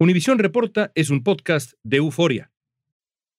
Univisión 0.00 0.38
Reporta 0.38 0.92
es 0.94 1.10
un 1.10 1.24
podcast 1.24 1.72
de 1.82 1.96
euforia. 1.96 2.52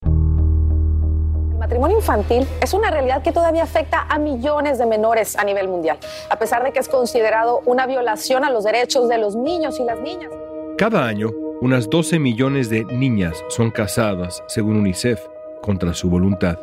El 0.01 1.57
matrimonio 1.57 1.95
infantil 1.95 2.45
es 2.61 2.73
una 2.73 2.91
realidad 2.91 3.23
que 3.23 3.31
todavía 3.31 3.63
afecta 3.63 4.05
a 4.09 4.19
millones 4.19 4.77
de 4.77 4.85
menores 4.85 5.37
a 5.37 5.45
nivel 5.45 5.69
mundial, 5.69 5.97
a 6.29 6.37
pesar 6.37 6.65
de 6.65 6.73
que 6.73 6.79
es 6.79 6.89
considerado 6.89 7.61
una 7.65 7.87
violación 7.87 8.43
a 8.43 8.51
los 8.51 8.65
derechos 8.65 9.07
de 9.07 9.17
los 9.19 9.37
niños 9.37 9.79
y 9.79 9.85
las 9.85 10.01
niñas. 10.01 10.33
Cada 10.77 11.05
año, 11.07 11.29
unas 11.61 11.89
12 11.89 12.19
millones 12.19 12.69
de 12.69 12.83
niñas 12.83 13.41
son 13.47 13.71
casadas, 13.71 14.43
según 14.49 14.75
UNICEF, 14.75 15.21
contra 15.61 15.93
su 15.93 16.09
voluntad. 16.09 16.59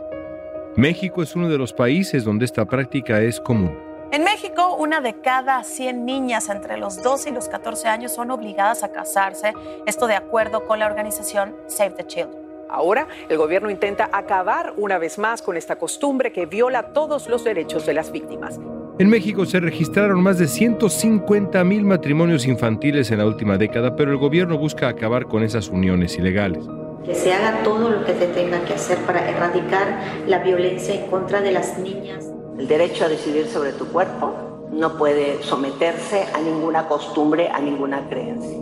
México 0.77 1.22
es 1.22 1.34
uno 1.34 1.48
de 1.48 1.56
los 1.56 1.72
países 1.72 2.22
donde 2.22 2.44
esta 2.44 2.66
práctica 2.66 3.22
es 3.22 3.41
común. 3.41 3.86
En 4.17 4.25
México, 4.25 4.75
una 4.78 5.03
de 5.03 5.20
cada 5.20 5.62
100 5.62 6.06
niñas 6.06 6.48
entre 6.48 6.78
los 6.78 7.03
12 7.03 7.28
y 7.28 7.33
los 7.34 7.50
14 7.50 7.89
años 7.89 8.14
son 8.14 8.31
obligadas 8.31 8.83
a 8.83 8.91
casarse, 8.91 9.53
esto 9.84 10.06
de 10.06 10.14
acuerdo 10.14 10.64
con 10.64 10.78
la 10.78 10.86
organización 10.86 11.55
Save 11.67 11.91
the 11.91 12.06
Children. 12.06 12.39
Ahora, 12.70 13.09
el 13.28 13.37
gobierno 13.37 13.69
intenta 13.69 14.09
acabar 14.11 14.72
una 14.78 14.97
vez 14.97 15.19
más 15.19 15.42
con 15.42 15.59
esta 15.59 15.77
costumbre 15.77 16.33
que 16.33 16.47
viola 16.47 16.94
todos 16.94 17.28
los 17.28 17.44
derechos 17.44 17.84
de 17.84 17.92
las 17.92 18.11
víctimas. 18.11 18.59
En 18.98 19.11
México 19.11 19.44
se 19.44 19.61
registraron 19.61 20.22
más 20.22 20.39
de 20.39 20.48
150 20.48 21.62
mil 21.64 21.84
matrimonios 21.84 22.47
infantiles 22.47 23.10
en 23.10 23.19
la 23.19 23.27
última 23.27 23.59
década, 23.59 23.97
pero 23.97 24.12
el 24.12 24.16
gobierno 24.16 24.56
busca 24.56 24.88
acabar 24.88 25.27
con 25.27 25.43
esas 25.43 25.69
uniones 25.69 26.16
ilegales. 26.16 26.65
Que 27.04 27.15
se 27.15 27.34
haga 27.34 27.62
todo 27.62 27.91
lo 27.91 28.03
que 28.06 28.15
se 28.15 28.28
tenga 28.28 28.65
que 28.65 28.72
hacer 28.72 28.97
para 29.00 29.28
erradicar 29.28 30.25
la 30.27 30.38
violencia 30.38 30.94
en 30.94 31.06
contra 31.10 31.43
de 31.43 31.53
las 31.53 31.78
niñas. 31.78 32.31
El 32.59 32.69
derecho 32.69 33.05
a 33.05 33.09
decidir 33.09 33.47
sobre 33.47 33.72
tu 33.72 33.87
cuerpo 33.87 34.69
no 34.72 34.97
puede 34.97 35.43
someterse 35.43 36.25
a 36.34 36.41
ninguna 36.41 36.89
costumbre, 36.89 37.49
a 37.49 37.61
ninguna 37.61 38.09
creencia. 38.09 38.59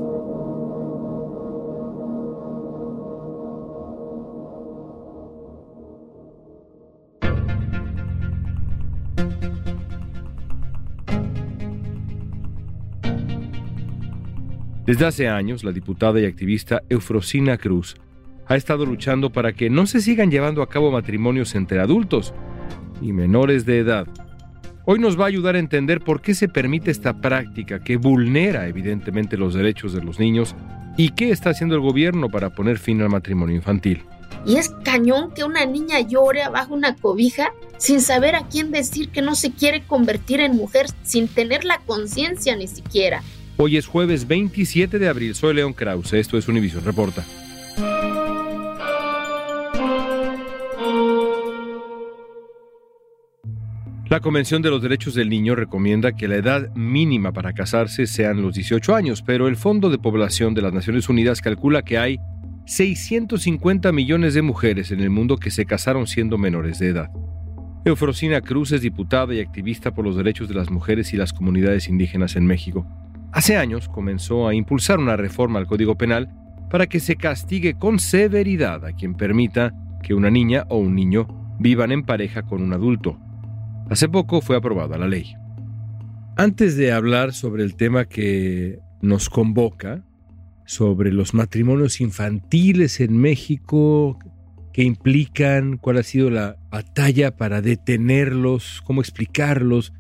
Desde 14.87 15.07
hace 15.07 15.29
años, 15.29 15.65
la 15.65 15.73
diputada 15.73 16.21
y 16.21 16.27
activista 16.27 16.83
Eufrosina 16.91 17.57
Cruz 17.57 17.97
ha 18.47 18.57
estado 18.57 18.85
luchando 18.85 19.31
para 19.33 19.55
que 19.55 19.71
no 19.71 19.87
se 19.87 20.01
sigan 20.01 20.31
llevando 20.31 20.63
a 20.63 20.69
cabo 20.69 20.91
matrimonios 20.91 21.55
entre 21.55 21.81
adultos, 21.81 22.35
y 23.01 23.13
menores 23.13 23.67
de 23.67 23.79
edad. 23.79 24.07
Hoy 24.87 24.99
nos 24.99 25.19
va 25.19 25.25
a 25.25 25.29
ayudar 25.29 25.57
a 25.57 25.61
entender 25.61 26.01
por 26.01 26.21
qué 26.21 26.35
se 26.35 26.49
permite 26.49 26.91
esta 26.91 27.21
práctica 27.21 27.81
que 27.81 27.97
vulnera 27.97 28.69
evidentemente 28.69 29.37
los 29.37 29.55
derechos 29.55 29.93
de 29.93 30.03
los 30.03 30.19
niños 30.19 30.55
y 30.97 31.11
qué 31.11 31.31
está 31.31 31.51
haciendo 31.51 31.75
el 31.75 31.81
gobierno 31.81 32.29
para 32.29 32.51
poner 32.51 32.79
fin 32.79 33.01
al 33.01 33.09
matrimonio 33.09 33.57
infantil. 33.57 34.03
Y 34.47 34.57
es 34.57 34.71
cañón 34.85 35.33
que 35.35 35.45
una 35.45 35.65
niña 35.65 36.01
llore 36.01 36.43
abajo 36.43 36.75
una 36.75 36.97
cobija 36.97 37.53
sin 37.79 38.01
saber 38.01 38.35
a 38.35 38.47
quién 38.47 38.71
decir 38.71 39.09
que 39.09 39.23
no 39.23 39.35
se 39.35 39.53
quiere 39.53 39.83
convertir 39.83 40.41
en 40.41 40.57
mujer, 40.57 40.87
sin 41.03 41.29
tener 41.29 41.65
la 41.65 41.79
conciencia 41.79 42.55
ni 42.55 42.69
siquiera. 42.69 43.23
Hoy 43.57 43.77
es 43.77 43.87
jueves 43.87 44.27
27 44.27 44.99
de 44.99 45.09
abril. 45.09 45.35
Soy 45.35 45.55
León 45.55 45.73
Krause. 45.73 46.15
Esto 46.15 46.37
es 46.37 46.49
Univision 46.49 46.85
Reporta. 46.85 47.25
La 54.11 54.21
Convención 54.21 54.61
de 54.61 54.69
los 54.69 54.83
Derechos 54.83 55.15
del 55.15 55.31
Niño 55.31 55.55
recomienda 55.55 56.13
que 56.13 56.29
la 56.29 56.37
edad 56.37 56.69
mínima 56.75 57.33
para 57.33 57.55
casarse 57.55 58.07
sean 58.07 58.43
los 58.43 58.55
18 58.55 58.95
años, 58.95 59.23
pero 59.23 59.49
el 59.49 59.57
Fondo 59.57 59.89
de 59.89 59.97
Población 59.97 60.53
de 60.53 60.61
las 60.61 60.75
Naciones 60.75 61.09
Unidas 61.09 61.41
calcula 61.41 61.83
que 61.83 61.97
hay 61.97 62.21
650 62.67 63.93
millones 63.93 64.35
de 64.35 64.43
mujeres 64.43 64.91
en 64.91 65.01
el 65.01 65.09
mundo 65.09 65.39
que 65.39 65.51
se 65.51 65.65
casaron 65.65 66.07
siendo 66.07 66.37
menores 66.37 66.79
de 66.81 66.89
edad. 66.89 67.11
Eufrosina 67.87 68.43
Cruz 68.43 68.73
es 68.73 68.83
diputada 68.83 69.33
y 69.35 69.41
activista 69.41 69.95
por 69.95 70.05
los 70.05 70.17
derechos 70.17 70.49
de 70.49 70.55
las 70.55 70.71
mujeres 70.71 71.15
y 71.15 71.17
las 71.17 71.33
comunidades 71.33 71.89
indígenas 71.89 72.37
en 72.37 72.45
México. 72.45 72.87
Hace 73.33 73.57
años 73.57 73.89
comenzó 73.89 74.47
a 74.47 74.55
impulsar 74.55 74.99
una 74.99 75.17
reforma 75.17 75.59
al 75.59 75.67
Código 75.67 75.97
Penal 75.97 76.29
para 76.71 76.89
que 76.89 77.01
se 77.01 77.17
castigue 77.17 77.79
con 77.79 77.99
severidad 77.99 78.85
a 78.85 78.93
quien 78.93 79.15
permita 79.15 79.73
que 80.03 80.13
una 80.13 80.31
niña 80.31 80.67
o 80.69 80.77
un 80.77 80.95
niño 80.95 81.27
vivan 81.59 81.91
en 81.91 82.05
pareja 82.05 82.43
con 82.43 82.63
un 82.63 82.75
adulto, 82.75 83.19
Hace 83.91 84.09
poco 84.09 84.41
fue 84.41 84.57
aprobada 84.57 84.97
la 84.97 85.07
ley. 85.07 85.35
Antes 86.37 86.77
de 86.77 86.91
hablar 86.91 87.35
sobre 87.35 87.63
el 87.65 87.77
tema 87.77 88.07
que 88.07 88.79
nos 89.03 89.29
convoca, 89.29 90.03
sobre 90.65 91.13
los 91.13 91.35
matrimonios 91.35 92.01
infantiles 92.01 93.01
en 93.01 93.19
México, 93.19 94.19
qué 94.73 94.83
implican, 94.85 95.77
cuál 95.77 95.99
ha 95.99 96.03
sido 96.03 96.31
la 96.31 96.57
batalla 96.71 97.37
para 97.37 97.61
detenerlos, 97.61 98.83
cómo 98.85 99.03
explicarlos, 99.03 99.93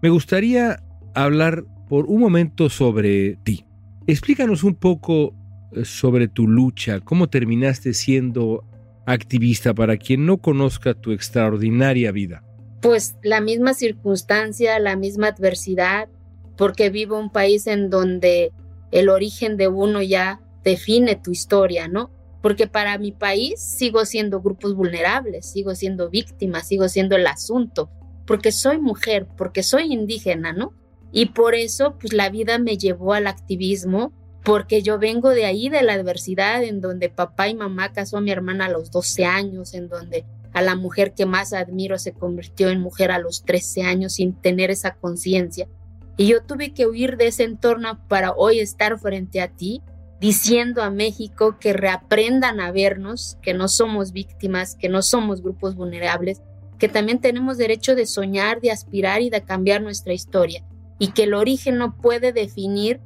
me 0.00 0.08
gustaría 0.08 0.80
hablar 1.14 1.64
por 1.88 2.06
un 2.06 2.20
momento 2.20 2.70
sobre 2.70 3.36
ti. 3.42 3.64
Explícanos 4.06 4.62
un 4.62 4.76
poco 4.76 5.34
eh, 5.72 5.84
sobre 5.84 6.28
tu 6.28 6.46
lucha, 6.46 7.00
cómo 7.00 7.28
terminaste 7.28 7.92
siendo 7.92 8.64
activista 9.04 9.74
para 9.74 9.96
quien 9.96 10.26
no 10.26 10.38
conozca 10.38 10.94
tu 10.94 11.10
extraordinaria 11.10 12.12
vida 12.12 12.44
pues 12.82 13.14
la 13.22 13.40
misma 13.40 13.74
circunstancia, 13.74 14.78
la 14.80 14.96
misma 14.96 15.28
adversidad, 15.28 16.08
porque 16.56 16.90
vivo 16.90 17.16
un 17.16 17.30
país 17.30 17.68
en 17.68 17.88
donde 17.88 18.52
el 18.90 19.08
origen 19.08 19.56
de 19.56 19.68
uno 19.68 20.02
ya 20.02 20.40
define 20.64 21.14
tu 21.14 21.30
historia, 21.30 21.86
¿no? 21.86 22.10
Porque 22.42 22.66
para 22.66 22.98
mi 22.98 23.12
país 23.12 23.60
sigo 23.60 24.04
siendo 24.04 24.42
grupos 24.42 24.74
vulnerables, 24.74 25.46
sigo 25.46 25.76
siendo 25.76 26.10
víctima, 26.10 26.64
sigo 26.64 26.88
siendo 26.88 27.14
el 27.14 27.26
asunto, 27.28 27.88
porque 28.26 28.50
soy 28.50 28.78
mujer, 28.78 29.28
porque 29.36 29.62
soy 29.62 29.92
indígena, 29.92 30.52
¿no? 30.52 30.74
Y 31.12 31.26
por 31.26 31.54
eso, 31.54 31.96
pues 32.00 32.12
la 32.12 32.30
vida 32.30 32.58
me 32.58 32.78
llevó 32.78 33.12
al 33.12 33.28
activismo, 33.28 34.12
porque 34.42 34.82
yo 34.82 34.98
vengo 34.98 35.30
de 35.30 35.44
ahí, 35.44 35.68
de 35.68 35.82
la 35.82 35.92
adversidad, 35.92 36.64
en 36.64 36.80
donde 36.80 37.10
papá 37.10 37.48
y 37.48 37.54
mamá 37.54 37.92
casó 37.92 38.16
a 38.16 38.20
mi 38.20 38.32
hermana 38.32 38.66
a 38.66 38.70
los 38.70 38.90
12 38.90 39.24
años, 39.24 39.72
en 39.72 39.88
donde 39.88 40.24
a 40.52 40.62
la 40.62 40.76
mujer 40.76 41.14
que 41.14 41.26
más 41.26 41.52
admiro 41.52 41.98
se 41.98 42.12
convirtió 42.12 42.68
en 42.68 42.80
mujer 42.80 43.10
a 43.10 43.18
los 43.18 43.44
13 43.44 43.82
años 43.82 44.14
sin 44.14 44.34
tener 44.34 44.70
esa 44.70 44.94
conciencia. 44.94 45.68
Y 46.16 46.26
yo 46.26 46.42
tuve 46.42 46.74
que 46.74 46.86
huir 46.86 47.16
de 47.16 47.28
ese 47.28 47.44
entorno 47.44 47.98
para 48.08 48.32
hoy 48.32 48.60
estar 48.60 48.98
frente 48.98 49.40
a 49.40 49.48
ti, 49.48 49.82
diciendo 50.20 50.82
a 50.82 50.90
México 50.90 51.56
que 51.58 51.72
reaprendan 51.72 52.60
a 52.60 52.70
vernos, 52.70 53.38
que 53.42 53.54
no 53.54 53.68
somos 53.68 54.12
víctimas, 54.12 54.76
que 54.76 54.88
no 54.88 55.02
somos 55.02 55.42
grupos 55.42 55.74
vulnerables, 55.74 56.42
que 56.78 56.88
también 56.88 57.20
tenemos 57.20 57.58
derecho 57.58 57.94
de 57.94 58.06
soñar, 58.06 58.60
de 58.60 58.70
aspirar 58.70 59.22
y 59.22 59.30
de 59.30 59.42
cambiar 59.42 59.82
nuestra 59.82 60.12
historia, 60.12 60.64
y 60.98 61.08
que 61.12 61.24
el 61.24 61.34
origen 61.34 61.78
no 61.78 61.96
puede 61.96 62.32
definir 62.32 63.00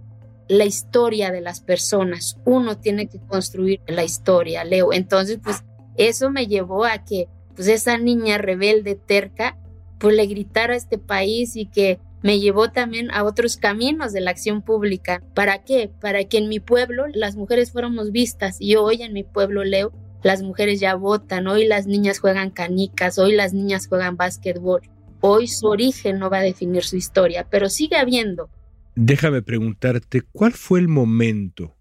la 0.48 0.64
historia 0.64 1.30
de 1.30 1.40
las 1.40 1.60
personas, 1.60 2.38
uno 2.44 2.78
tiene 2.78 3.08
que 3.08 3.18
construir 3.18 3.80
la 3.86 4.04
historia, 4.04 4.64
Leo. 4.64 4.92
Entonces, 4.92 5.38
pues 5.42 5.64
eso 5.96 6.30
me 6.30 6.46
llevó 6.46 6.84
a 6.84 6.98
que 7.04 7.28
pues 7.56 7.66
esa 7.68 7.98
niña 7.98 8.38
rebelde, 8.38 8.94
terca, 8.94 9.58
pues 9.98 10.14
le 10.14 10.26
gritara 10.26 10.74
a 10.74 10.76
este 10.76 10.98
país 10.98 11.56
y 11.56 11.66
que 11.66 11.98
me 12.22 12.38
llevó 12.38 12.70
también 12.70 13.10
a 13.10 13.24
otros 13.24 13.56
caminos 13.56 14.12
de 14.12 14.20
la 14.20 14.30
acción 14.30 14.62
pública. 14.62 15.22
¿Para 15.34 15.64
qué? 15.64 15.90
Para 16.00 16.22
que 16.24 16.38
en 16.38 16.48
mi 16.48 16.60
pueblo 16.60 17.04
las 17.12 17.34
mujeres 17.34 17.72
fuéramos 17.72 18.12
vistas 18.12 18.56
y 18.60 18.76
hoy 18.76 19.02
en 19.02 19.12
mi 19.12 19.24
pueblo, 19.24 19.64
Leo, 19.64 19.92
las 20.22 20.42
mujeres 20.42 20.78
ya 20.78 20.94
votan, 20.94 21.48
hoy 21.48 21.66
las 21.66 21.86
niñas 21.86 22.20
juegan 22.20 22.50
canicas, 22.50 23.18
hoy 23.18 23.34
las 23.34 23.52
niñas 23.52 23.88
juegan 23.88 24.16
básquetbol. 24.16 24.82
Hoy 25.20 25.48
su 25.48 25.66
origen 25.66 26.18
no 26.18 26.30
va 26.30 26.38
a 26.38 26.42
definir 26.42 26.84
su 26.84 26.96
historia, 26.96 27.46
pero 27.50 27.68
sigue 27.68 27.96
habiendo 27.96 28.50
Déjame 28.98 29.42
preguntarte, 29.42 30.22
¿cuál 30.32 30.52
fue 30.52 30.80
el 30.80 30.88
momento, 30.88 31.76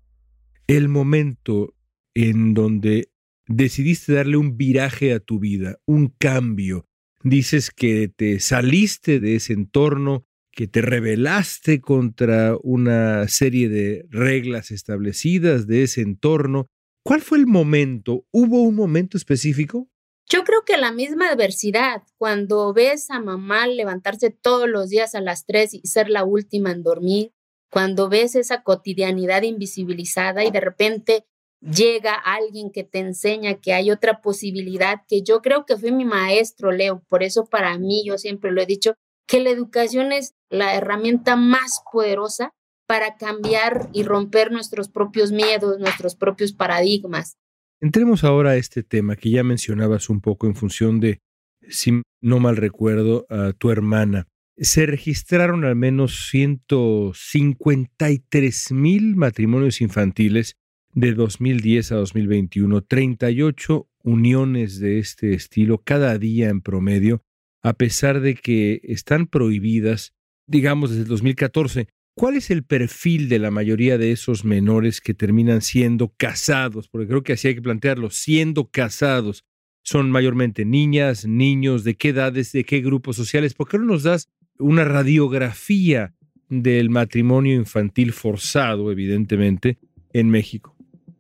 el 0.68 0.90
momento 0.90 1.74
en 2.14 2.54
donde 2.54 3.08
decidiste 3.48 4.14
darle 4.14 4.38
un 4.38 4.58
viraje 4.58 5.14
a 5.14 5.20
tu 5.20 5.40
vida, 5.40 5.78
un 5.86 6.08
cambio? 6.08 6.88
Dices 7.24 7.72
que 7.72 8.08
te 8.08 8.40
saliste 8.40 9.20
de 9.20 9.36
ese 9.36 9.54
entorno, 9.54 10.26
que 10.52 10.68
te 10.68 10.82
rebelaste 10.82 11.82
contra 11.82 12.56
una 12.64 13.28
serie 13.28 13.68
de 13.68 14.06
reglas 14.10 14.72
establecidas 14.72 15.68
de 15.68 15.84
ese 15.84 16.02
entorno. 16.02 16.68
¿Cuál 17.04 17.22
fue 17.22 17.38
el 17.38 17.46
momento? 17.46 18.26
¿Hubo 18.32 18.64
un 18.64 18.76
momento 18.76 19.18
específico? 19.18 19.90
Yo 20.28 20.44
creo 20.44 20.64
que 20.66 20.78
la 20.78 20.92
misma 20.92 21.30
adversidad, 21.30 22.02
cuando 22.18 22.74
ves 22.74 23.12
a 23.12 23.20
mamá 23.20 23.68
levantarse 23.68 24.32
todos 24.32 24.68
los 24.68 24.90
días 24.90 25.14
a 25.14 25.22
las 25.22 25.46
tres 25.46 25.74
y 25.74 25.82
ser 25.82 26.10
la 26.10 26.24
última 26.24 26.72
en 26.72 26.82
dormir, 26.82 27.32
cuando 27.70 28.10
ves 28.10 28.36
esa 28.36 28.64
cotidianidad 28.64 29.44
invisibilizada 29.44 30.44
y 30.46 30.52
de 30.52 30.62
repente 30.62 31.26
llega 31.62 32.14
alguien 32.14 32.72
que 32.72 32.84
te 32.84 33.00
enseña 33.00 33.56
que 33.56 33.74
hay 33.74 33.92
otra 33.92 34.22
posibilidad, 34.22 35.02
que 35.08 35.24
yo 35.24 35.42
creo 35.42 35.66
que 35.66 35.78
fue 35.78 35.92
mi 35.92 36.06
maestro, 36.06 36.72
Leo, 36.72 37.04
por 37.08 37.24
eso 37.24 37.46
para 37.46 37.78
mí, 37.78 38.04
yo 38.06 38.18
siempre 38.18 38.52
lo 38.52 38.62
he 38.62 38.66
dicho, 38.66 38.96
que 39.28 39.40
la 39.40 39.50
educación 39.50 40.12
es 40.12 40.36
la 40.50 40.76
herramienta 40.76 41.36
más 41.36 41.82
poderosa 41.92 42.52
para 42.88 43.18
cambiar 43.18 43.90
y 43.94 44.04
romper 44.04 44.52
nuestros 44.52 44.90
propios 44.90 45.32
miedos, 45.32 45.80
nuestros 45.80 46.16
propios 46.16 46.54
paradigmas. 46.54 47.38
Entremos 47.82 48.24
ahora 48.24 48.52
a 48.52 48.58
este 48.58 48.84
tema 48.84 49.16
que 49.16 49.32
ya 49.32 49.44
mencionabas 49.44 50.10
un 50.10 50.22
poco 50.22 50.46
en 50.48 50.56
función 50.56 51.00
de, 51.00 51.20
si 51.68 52.04
no 52.22 52.40
mal 52.40 52.58
recuerdo, 52.58 53.26
a 53.30 53.54
tu 53.54 53.72
hermana. 53.72 54.28
Se 54.58 54.86
registraron 54.86 55.66
al 55.66 55.76
menos 55.76 56.30
153 56.30 58.72
mil 58.72 59.16
matrimonios 59.16 59.82
infantiles 59.82 60.56
de 60.96 61.14
2010 61.14 61.92
a 61.92 61.96
2021, 61.98 62.82
38 62.82 63.90
uniones 64.04 64.80
de 64.80 65.00
este 65.00 65.34
estilo 65.34 65.82
cada 65.84 66.18
día 66.18 66.50
en 66.50 66.62
promedio, 66.62 67.22
a 67.62 67.74
pesar 67.74 68.22
de 68.22 68.36
que 68.36 68.80
están 68.84 69.28
prohibidas, 69.28 70.14
digamos, 70.48 70.92
desde 70.92 71.04
el 71.04 71.10
2014. 71.10 71.90
¿Cuál 72.18 72.38
es 72.38 72.50
el 72.50 72.64
perfil 72.64 73.28
de 73.28 73.40
la 73.40 73.52
mayoría 73.52 73.98
de 73.98 74.14
esos 74.14 74.46
menores 74.46 75.02
que 75.02 75.14
terminan 75.14 75.62
siendo 75.62 76.14
casados? 76.16 76.88
Porque 76.88 77.08
creo 77.08 77.24
que 77.24 77.34
así 77.34 77.50
hay 77.50 77.56
que 77.56 77.62
plantearlo, 77.62 78.10
siendo 78.10 78.70
casados. 78.70 79.44
Son 79.84 80.10
mayormente 80.10 80.64
niñas, 80.64 81.26
niños, 81.26 81.84
de 81.84 81.96
qué 81.96 82.10
edades, 82.10 82.54
de 82.54 82.64
qué 82.64 82.80
grupos 82.80 83.18
sociales. 83.18 83.54
¿Por 83.54 83.68
qué 83.68 83.78
no 83.78 83.84
nos 83.84 84.04
das 84.04 84.30
una 84.58 84.86
radiografía 84.86 86.16
del 86.48 86.90
matrimonio 86.90 87.54
infantil 87.56 88.14
forzado, 88.14 88.94
evidentemente, 88.94 89.78
en 90.14 90.30
México? 90.30 90.75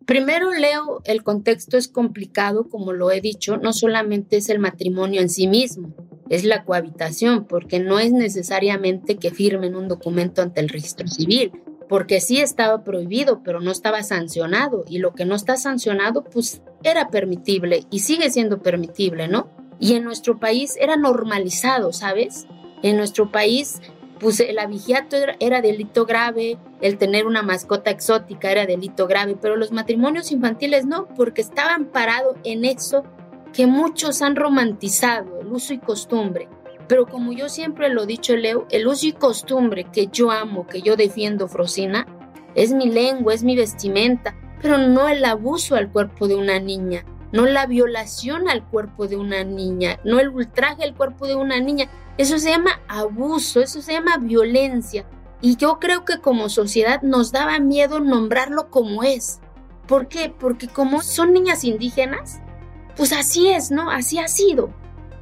Primero, 0.06 0.52
Leo, 0.52 1.02
el 1.06 1.24
contexto 1.24 1.78
es 1.78 1.88
complicado, 1.88 2.70
como 2.70 2.94
lo 2.94 3.10
he 3.10 3.22
dicho, 3.22 3.58
no 3.58 3.74
solamente 3.74 4.38
es 4.38 4.50
el 4.50 4.60
matrimonio 4.60 5.20
en 5.20 5.30
sí 5.30 5.48
mismo, 5.48 5.96
es 6.30 6.44
la 6.44 6.64
cohabitación, 6.64 7.46
porque 7.46 7.80
no 7.80 7.98
es 7.98 8.12
necesariamente 8.12 9.18
que 9.18 9.32
firmen 9.32 9.76
un 9.76 9.88
documento 9.88 10.44
ante 10.44 10.62
el 10.62 10.70
registro 10.70 11.08
civil, 11.08 11.52
porque 11.90 12.22
sí 12.22 12.40
estaba 12.40 12.84
prohibido, 12.84 13.42
pero 13.44 13.62
no 13.62 13.72
estaba 13.72 14.04
sancionado, 14.04 14.86
y 14.88 15.00
lo 15.00 15.16
que 15.16 15.26
no 15.26 15.34
está 15.34 15.58
sancionado, 15.58 16.24
pues 16.24 16.62
era 16.84 17.10
permitible 17.10 17.86
y 17.90 18.00
sigue 18.00 18.30
siendo 18.30 18.62
permitible, 18.62 19.28
¿no? 19.28 19.50
Y 19.80 19.94
en 19.94 20.04
nuestro 20.04 20.40
país 20.40 20.78
era 20.80 20.98
normalizado, 20.98 21.94
¿sabes? 21.94 22.46
En 22.84 22.98
nuestro 22.98 23.32
país, 23.32 23.82
pues 24.20 24.40
el 24.40 24.60
abigiato 24.60 25.18
era, 25.18 25.36
era 25.40 25.62
delito 25.62 26.06
grave, 26.06 26.58
el 26.82 26.98
tener 26.98 27.26
una 27.26 27.42
mascota 27.42 27.92
exótica 27.92 28.52
era 28.52 28.66
delito 28.66 29.08
grave, 29.08 29.36
pero 29.40 29.56
los 29.56 29.72
matrimonios 29.72 30.32
infantiles 30.32 30.86
no, 30.86 31.08
porque 31.16 31.42
estaban 31.42 31.86
parados 31.86 32.38
en 32.44 32.66
eso 32.66 33.04
que 33.54 33.68
muchos 33.68 34.22
han 34.22 34.36
romantizado, 34.36 35.40
el 35.40 35.48
uso 35.48 35.74
y 35.74 35.80
costumbre. 35.80 36.50
Pero 36.88 37.08
como 37.08 37.34
yo 37.34 37.50
siempre 37.50 37.90
lo 37.90 38.04
he 38.04 38.08
dicho, 38.08 38.36
Leo, 38.36 38.68
el 38.70 38.88
uso 38.88 39.08
y 39.08 39.14
costumbre 39.14 39.86
que 39.86 40.08
yo 40.08 40.30
amo, 40.32 40.68
que 40.68 40.82
yo 40.82 40.96
defiendo, 40.96 41.48
Frosina, 41.48 42.06
es 42.54 42.74
mi 42.74 42.90
lengua, 42.90 43.34
es 43.34 43.44
mi 43.44 43.56
vestimenta, 43.56 44.36
pero 44.62 44.78
no 44.78 45.08
el 45.08 45.24
abuso 45.26 45.76
al 45.76 45.90
cuerpo 45.92 46.28
de 46.28 46.36
una 46.36 46.60
niña, 46.60 47.06
no 47.32 47.46
la 47.46 47.66
violación 47.66 48.50
al 48.50 48.64
cuerpo 48.64 49.08
de 49.08 49.18
una 49.18 49.44
niña, 49.44 50.00
no 50.04 50.20
el 50.20 50.30
ultraje 50.30 50.84
al 50.84 50.96
cuerpo 50.96 51.28
de 51.28 51.36
una 51.36 51.60
niña. 51.60 51.90
Eso 52.18 52.40
se 52.40 52.50
llama 52.50 52.82
abuso, 52.88 53.62
eso 53.62 53.82
se 53.82 53.94
llama 53.94 54.18
violencia. 54.18 55.06
Y 55.42 55.58
yo 55.58 55.80
creo 55.80 56.06
que 56.06 56.20
como 56.20 56.50
sociedad 56.50 57.02
nos 57.02 57.32
daba 57.32 57.60
miedo 57.60 58.00
nombrarlo 58.00 58.70
como 58.70 59.04
es. 59.04 59.40
¿Por 59.88 60.08
qué? 60.08 60.34
Porque 60.38 60.68
como 60.68 61.02
son 61.02 61.34
niñas 61.34 61.64
indígenas, 61.64 62.40
pues 62.96 63.12
así 63.12 63.50
es, 63.50 63.70
¿no? 63.70 63.92
Así 63.92 64.18
ha 64.18 64.28
sido. 64.28 64.74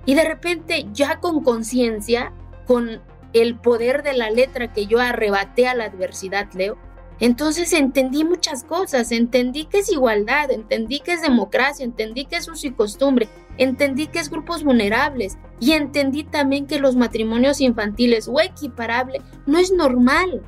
Y 0.05 0.15
de 0.15 0.23
repente 0.23 0.87
ya 0.93 1.19
con 1.19 1.43
conciencia, 1.43 2.31
con 2.67 3.01
el 3.33 3.55
poder 3.55 4.03
de 4.03 4.13
la 4.13 4.29
letra 4.29 4.71
que 4.71 4.85
yo 4.85 4.99
arrebaté 4.99 5.67
a 5.67 5.73
la 5.73 5.85
adversidad, 5.85 6.47
Leo, 6.53 6.77
entonces 7.19 7.73
entendí 7.73 8.23
muchas 8.23 8.63
cosas, 8.63 9.11
entendí 9.11 9.65
que 9.65 9.79
es 9.79 9.91
igualdad, 9.91 10.51
entendí 10.51 10.99
que 10.99 11.13
es 11.13 11.21
democracia, 11.21 11.85
entendí 11.85 12.25
que 12.25 12.37
es 12.37 12.47
uso 12.47 12.67
y 12.67 12.71
costumbre, 12.71 13.29
entendí 13.57 14.07
que 14.07 14.19
es 14.19 14.29
grupos 14.29 14.63
vulnerables 14.63 15.37
y 15.59 15.73
entendí 15.73 16.23
también 16.23 16.65
que 16.65 16.79
los 16.79 16.95
matrimonios 16.95 17.61
infantiles 17.61 18.27
o 18.27 18.41
equiparable 18.41 19.21
no 19.45 19.59
es 19.59 19.71
normal, 19.71 20.41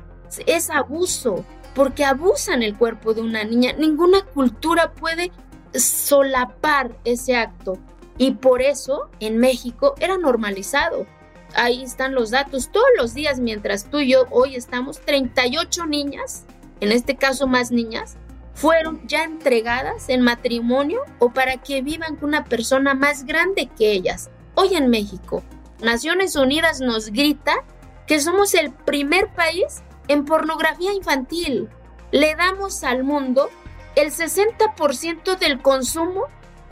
es 0.46 0.70
abuso, 0.70 1.44
porque 1.74 2.04
abusan 2.04 2.62
el 2.62 2.76
cuerpo 2.76 3.12
de 3.12 3.20
una 3.20 3.44
niña. 3.44 3.74
Ninguna 3.74 4.24
cultura 4.24 4.92
puede 4.94 5.30
solapar 5.74 6.96
ese 7.04 7.36
acto. 7.36 7.78
Y 8.18 8.32
por 8.32 8.62
eso 8.62 9.10
en 9.20 9.36
México 9.36 9.94
era 10.00 10.16
normalizado. 10.16 11.06
Ahí 11.54 11.82
están 11.82 12.14
los 12.14 12.30
datos. 12.30 12.70
Todos 12.72 12.86
los 12.96 13.12
días, 13.12 13.40
mientras 13.40 13.90
tú 13.90 13.98
y 13.98 14.12
yo 14.12 14.24
hoy 14.30 14.56
estamos, 14.56 15.00
38 15.02 15.84
niñas, 15.84 16.46
en 16.80 16.92
este 16.92 17.16
caso 17.16 17.46
más 17.46 17.70
niñas, 17.70 18.16
fueron 18.54 19.06
ya 19.06 19.24
entregadas 19.24 20.08
en 20.08 20.22
matrimonio 20.22 21.00
o 21.18 21.30
para 21.30 21.58
que 21.58 21.82
vivan 21.82 22.16
con 22.16 22.30
una 22.30 22.44
persona 22.44 22.94
más 22.94 23.24
grande 23.24 23.68
que 23.76 23.92
ellas. 23.92 24.30
Hoy 24.54 24.74
en 24.74 24.88
México, 24.88 25.42
Naciones 25.82 26.36
Unidas 26.36 26.80
nos 26.80 27.10
grita 27.10 27.54
que 28.06 28.20
somos 28.20 28.54
el 28.54 28.72
primer 28.72 29.28
país 29.28 29.82
en 30.08 30.24
pornografía 30.24 30.92
infantil. 30.94 31.68
Le 32.12 32.34
damos 32.34 32.82
al 32.84 33.04
mundo 33.04 33.50
el 33.94 34.10
60% 34.10 35.38
del 35.38 35.60
consumo 35.60 36.24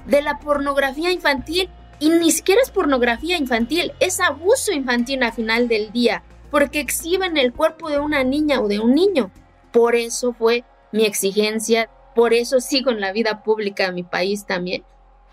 de 0.06 0.23
la 0.23 0.38
pornografía 0.38 1.11
infantil 1.11 1.68
y 1.99 2.11
ni 2.11 2.30
siquiera 2.32 2.61
es 2.62 2.70
pornografía 2.70 3.37
infantil, 3.37 3.92
es 4.00 4.20
abuso 4.20 4.73
infantil 4.73 5.23
a 5.23 5.32
final 5.32 5.68
del 5.68 5.92
día, 5.92 6.23
porque 6.50 6.80
exhiben 6.80 7.37
el 7.37 7.52
cuerpo 7.52 7.88
de 7.88 7.99
una 7.99 8.25
niña 8.25 8.61
o 8.61 8.68
de 8.68 8.80
un 8.80 8.94
niño. 8.94 9.30
Por 9.75 9.97
eso 9.97 10.33
fue 10.33 10.62
mi 10.93 11.04
exigencia, 11.04 11.90
por 12.14 12.33
eso 12.33 12.61
sigo 12.61 12.93
en 12.93 13.00
la 13.00 13.11
vida 13.11 13.43
pública 13.43 13.87
de 13.87 13.93
mi 13.93 14.04
país 14.04 14.47
también. 14.47 14.85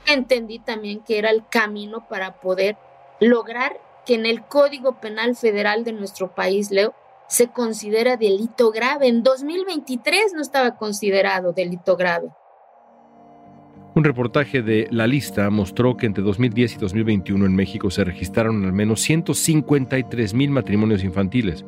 Entendí 0.08 0.58
también 0.58 1.02
que 1.02 1.20
era 1.20 1.30
el 1.30 1.48
camino 1.48 2.08
para 2.10 2.42
poder 2.42 2.76
lograr 3.20 3.80
que 4.04 4.16
en 4.16 4.26
el 4.26 4.42
Código 4.42 5.00
Penal 5.00 5.36
Federal 5.36 5.84
de 5.84 5.94
nuestro 5.94 6.34
país, 6.34 6.72
Leo, 6.72 6.96
se 7.28 7.50
considera 7.50 8.18
delito 8.18 8.72
grave. 8.72 9.08
En 9.08 9.22
2023 9.22 10.34
no 10.34 10.42
estaba 10.42 10.76
considerado 10.76 11.54
delito 11.54 11.96
grave. 11.96 12.30
Un 13.94 14.04
reportaje 14.04 14.64
de 14.64 14.88
La 14.90 15.06
Lista 15.06 15.52
mostró 15.52 15.98
que 15.98 16.08
entre 16.08 16.24
2010 16.24 16.76
y 16.76 16.78
2021 16.80 17.46
en 17.46 17.56
México 17.56 17.92
se 17.92 18.04
registraron 18.04 18.66
al 18.66 18.74
menos 18.74 19.02
153 19.02 20.34
mil 20.34 20.50
matrimonios 20.50 21.04
infantiles. 21.04 21.64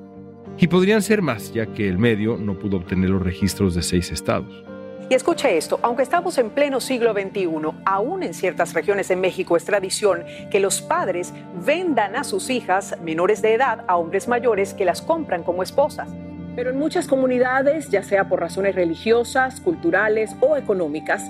Y 0.57 0.67
podrían 0.67 1.01
ser 1.01 1.21
más, 1.21 1.51
ya 1.51 1.65
que 1.65 1.89
el 1.89 1.97
medio 1.97 2.37
no 2.37 2.57
pudo 2.57 2.77
obtener 2.77 3.09
los 3.09 3.21
registros 3.21 3.75
de 3.75 3.81
seis 3.81 4.11
estados. 4.11 4.63
Y 5.09 5.15
escuche 5.15 5.57
esto, 5.57 5.79
aunque 5.81 6.03
estamos 6.03 6.37
en 6.37 6.49
pleno 6.49 6.79
siglo 6.79 7.13
XXI, 7.13 7.49
aún 7.85 8.23
en 8.23 8.33
ciertas 8.33 8.73
regiones 8.73 9.09
de 9.09 9.15
México 9.15 9.57
es 9.57 9.65
tradición 9.65 10.23
que 10.49 10.59
los 10.59 10.81
padres 10.81 11.33
vendan 11.65 12.15
a 12.15 12.23
sus 12.23 12.49
hijas 12.49 12.95
menores 13.03 13.41
de 13.41 13.53
edad 13.53 13.83
a 13.87 13.97
hombres 13.97 14.27
mayores 14.27 14.73
que 14.73 14.85
las 14.85 15.01
compran 15.01 15.43
como 15.43 15.61
esposas. 15.61 16.09
Pero 16.55 16.69
en 16.69 16.77
muchas 16.77 17.07
comunidades, 17.07 17.89
ya 17.89 18.03
sea 18.03 18.29
por 18.29 18.39
razones 18.39 18.75
religiosas, 18.75 19.59
culturales 19.59 20.35
o 20.39 20.55
económicas, 20.55 21.23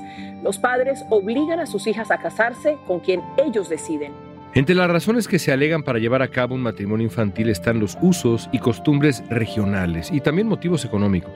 los 0.43 0.59
padres 0.59 1.03
obligan 1.09 1.59
a 1.59 1.65
sus 1.65 1.87
hijas 1.87 2.11
a 2.11 2.19
casarse 2.19 2.77
con 2.85 2.99
quien 2.99 3.21
ellos 3.37 3.69
deciden. 3.69 4.13
Entre 4.55 4.75
las 4.75 4.87
razones 4.87 5.27
que 5.27 5.39
se 5.39 5.51
alegan 5.51 5.81
para 5.81 5.97
llevar 5.97 6.21
a 6.21 6.27
cabo 6.27 6.53
un 6.53 6.61
matrimonio 6.61 7.05
infantil 7.05 7.49
están 7.49 7.79
los 7.79 7.97
usos 8.03 8.49
y 8.51 8.59
costumbres 8.59 9.23
regionales 9.27 10.11
y 10.11 10.21
también 10.21 10.47
motivos 10.47 10.85
económicos. 10.85 11.33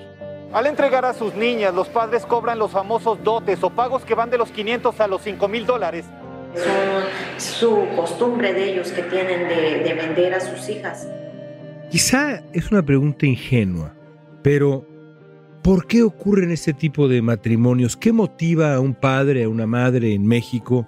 Al 0.54 0.68
entregar 0.68 1.04
a 1.04 1.16
sus 1.16 1.34
niñas, 1.34 1.74
los 1.74 1.88
padres 1.88 2.28
cobran 2.28 2.60
los 2.60 2.70
famosos 2.70 3.24
dotes 3.24 3.64
o 3.64 3.72
pagos 3.72 4.06
que 4.06 4.14
van 4.14 4.30
de 4.30 4.38
los 4.38 4.52
500 4.52 5.00
a 5.00 5.08
los 5.08 5.24
5 5.24 5.48
mil 5.48 5.66
dólares. 5.66 6.06
Es 7.36 7.44
su 7.44 7.88
costumbre 7.96 8.54
de 8.54 8.74
ellos 8.74 8.92
que 8.92 9.02
tienen 9.02 9.48
de, 9.50 9.80
de 9.84 9.94
vender 9.96 10.36
a 10.36 10.40
sus 10.40 10.70
hijas. 10.70 11.08
Quizá 11.90 12.44
es 12.54 12.72
una 12.72 12.84
pregunta 12.84 13.26
ingenua, 13.26 13.96
pero 14.44 14.86
¿por 15.64 15.88
qué 15.88 16.04
ocurren 16.04 16.52
este 16.52 16.72
tipo 16.72 17.08
de 17.08 17.24
matrimonios? 17.24 17.98
¿Qué 17.98 18.14
motiva 18.14 18.76
a 18.76 18.80
un 18.80 18.94
padre, 18.94 19.46
a 19.46 19.50
una 19.50 19.66
madre 19.66 20.14
en 20.14 20.28
México 20.28 20.86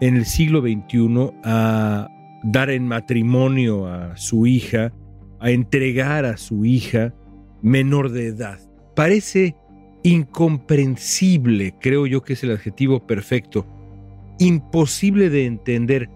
en 0.00 0.16
el 0.16 0.26
siglo 0.26 0.60
XXI 0.60 1.32
a 1.44 2.08
dar 2.42 2.70
en 2.70 2.86
matrimonio 2.86 3.86
a 3.86 4.16
su 4.16 4.46
hija, 4.46 4.92
a 5.40 5.50
entregar 5.50 6.24
a 6.24 6.36
su 6.36 6.64
hija 6.64 7.14
menor 7.62 8.10
de 8.10 8.28
edad? 8.28 8.58
Parece 8.94 9.56
incomprensible, 10.02 11.74
creo 11.80 12.06
yo 12.06 12.22
que 12.22 12.34
es 12.34 12.44
el 12.44 12.52
adjetivo 12.52 13.06
perfecto, 13.06 13.66
imposible 14.38 15.30
de 15.30 15.46
entender. 15.46 16.08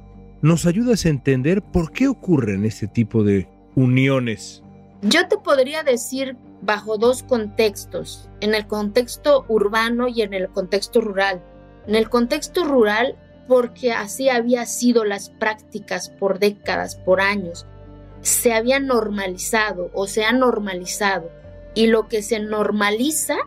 ¿Nos 0.42 0.64
ayudas 0.66 1.04
a 1.04 1.10
entender 1.10 1.60
por 1.60 1.92
qué 1.92 2.08
ocurren 2.08 2.64
este 2.64 2.86
tipo 2.86 3.24
de 3.24 3.48
uniones? 3.74 4.62
Yo 5.02 5.26
te 5.28 5.36
podría 5.38 5.82
decir 5.82 6.36
bajo 6.62 6.98
dos 6.98 7.22
contextos, 7.22 8.28
en 8.40 8.54
el 8.54 8.66
contexto 8.66 9.44
urbano 9.48 10.08
y 10.08 10.22
en 10.22 10.34
el 10.34 10.48
contexto 10.48 11.00
rural. 11.00 11.42
En 11.86 11.94
el 11.94 12.08
contexto 12.08 12.64
rural, 12.64 13.16
porque 13.50 13.90
así 13.90 14.28
había 14.28 14.64
sido 14.64 15.04
las 15.04 15.28
prácticas 15.28 16.08
por 16.08 16.38
décadas, 16.38 16.94
por 16.94 17.20
años, 17.20 17.66
se 18.20 18.52
había 18.52 18.78
normalizado 18.78 19.90
o 19.92 20.06
se 20.06 20.22
ha 20.22 20.30
normalizado 20.30 21.32
y 21.74 21.88
lo 21.88 22.06
que 22.06 22.22
se 22.22 22.38
normaliza 22.38 23.38